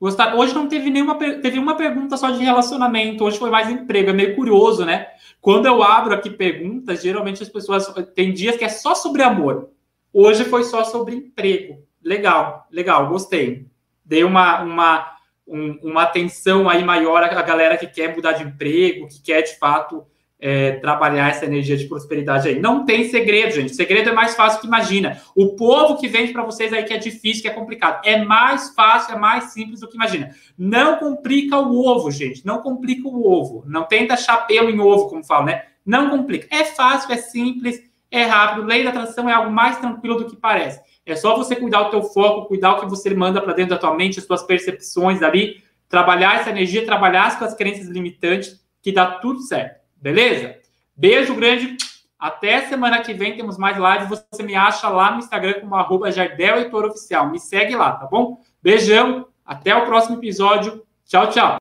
Gostaram? 0.00 0.38
Hoje 0.38 0.54
não 0.54 0.66
teve 0.66 0.88
nenhuma, 0.88 1.16
teve 1.16 1.58
uma 1.58 1.76
pergunta 1.76 2.16
só 2.16 2.30
de 2.30 2.42
relacionamento, 2.42 3.22
hoje 3.22 3.38
foi 3.38 3.50
mais 3.50 3.68
emprego, 3.68 4.08
é 4.08 4.12
meio 4.14 4.34
curioso, 4.34 4.84
né? 4.84 5.08
Quando 5.42 5.66
eu 5.66 5.82
abro 5.82 6.14
aqui 6.14 6.30
perguntas, 6.30 7.02
geralmente 7.02 7.42
as 7.42 7.50
pessoas 7.50 7.86
tem 8.14 8.32
dias 8.32 8.56
que 8.56 8.64
é 8.64 8.68
só 8.68 8.94
sobre 8.94 9.22
amor. 9.22 9.70
Hoje 10.12 10.44
foi 10.44 10.64
só 10.64 10.84
sobre 10.84 11.16
emprego. 11.16 11.86
Legal, 12.02 12.66
legal, 12.70 13.08
gostei. 13.08 13.66
Dei 14.02 14.24
uma, 14.24 14.62
uma, 14.62 15.12
um, 15.46 15.78
uma 15.82 16.02
atenção 16.04 16.68
aí 16.68 16.82
maior 16.82 17.22
à 17.22 17.42
galera 17.42 17.76
que 17.76 17.86
quer 17.86 18.14
mudar 18.14 18.32
de 18.32 18.44
emprego, 18.44 19.06
que 19.06 19.20
quer 19.20 19.42
de 19.42 19.58
fato 19.58 20.06
é, 20.40 20.72
trabalhar 20.72 21.28
essa 21.28 21.44
energia 21.44 21.76
de 21.76 21.86
prosperidade 21.86 22.48
aí. 22.48 22.58
Não 22.58 22.84
tem 22.84 23.08
segredo, 23.10 23.52
gente. 23.52 23.76
Segredo 23.76 24.08
é 24.08 24.12
mais 24.12 24.34
fácil 24.34 24.60
que 24.60 24.66
imagina. 24.66 25.20
O 25.36 25.54
povo 25.54 25.98
que 25.98 26.08
vende 26.08 26.32
para 26.32 26.42
vocês 26.42 26.72
aí 26.72 26.82
que 26.82 26.94
é 26.94 26.96
difícil, 26.96 27.42
que 27.42 27.48
é 27.48 27.52
complicado. 27.52 28.00
É 28.04 28.24
mais 28.24 28.74
fácil, 28.74 29.14
é 29.14 29.18
mais 29.18 29.52
simples 29.52 29.80
do 29.80 29.88
que 29.88 29.96
imagina. 29.96 30.30
Não 30.56 30.96
complica 30.96 31.58
o 31.58 31.86
ovo, 31.86 32.10
gente. 32.10 32.44
Não 32.46 32.62
complica 32.62 33.06
o 33.06 33.30
ovo. 33.30 33.64
Não 33.66 33.84
tenta 33.84 34.16
chapéu 34.16 34.70
em 34.70 34.80
ovo, 34.80 35.10
como 35.10 35.24
falo, 35.24 35.46
né? 35.46 35.64
Não 35.84 36.08
complica. 36.08 36.48
É 36.50 36.64
fácil, 36.64 37.12
é 37.12 37.18
simples, 37.18 37.82
é 38.10 38.24
rápido. 38.24 38.66
Lei 38.66 38.82
da 38.82 38.90
atração 38.90 39.28
é 39.28 39.32
algo 39.32 39.50
mais 39.50 39.78
tranquilo 39.78 40.16
do 40.16 40.26
que 40.26 40.36
parece. 40.36 40.80
É 41.04 41.14
só 41.16 41.36
você 41.36 41.54
cuidar 41.54 41.82
o 41.82 41.90
teu 41.90 42.02
foco, 42.02 42.46
cuidar 42.46 42.72
o 42.72 42.80
que 42.80 42.86
você 42.86 43.12
manda 43.14 43.42
para 43.42 43.52
dentro 43.52 43.70
da 43.70 43.78
tua 43.78 43.94
mente, 43.94 44.18
as 44.18 44.26
tuas 44.26 44.42
percepções 44.42 45.22
ali, 45.22 45.62
trabalhar 45.88 46.40
essa 46.40 46.50
energia, 46.50 46.86
trabalhar 46.86 47.26
as 47.26 47.38
tuas 47.38 47.54
crenças 47.54 47.88
limitantes, 47.88 48.60
que 48.80 48.92
dá 48.92 49.06
tudo 49.06 49.40
certo. 49.40 49.79
Beleza? 50.00 50.56
Beijo 50.96 51.34
grande. 51.34 51.76
Até 52.18 52.66
semana 52.66 53.00
que 53.00 53.14
vem 53.14 53.36
temos 53.36 53.56
mais 53.56 53.76
lives. 53.76 54.08
Você 54.30 54.42
me 54.42 54.54
acha 54.54 54.88
lá 54.88 55.12
no 55.12 55.18
Instagram 55.18 55.60
como 55.60 55.74
arroba 55.74 56.12
Jardel 56.12 56.58
Heitor 56.58 56.84
Oficial. 56.84 57.30
Me 57.30 57.38
segue 57.38 57.74
lá, 57.74 57.92
tá 57.92 58.06
bom? 58.06 58.40
Beijão. 58.62 59.26
Até 59.44 59.74
o 59.74 59.86
próximo 59.86 60.18
episódio. 60.18 60.84
Tchau, 61.06 61.28
tchau. 61.30 61.58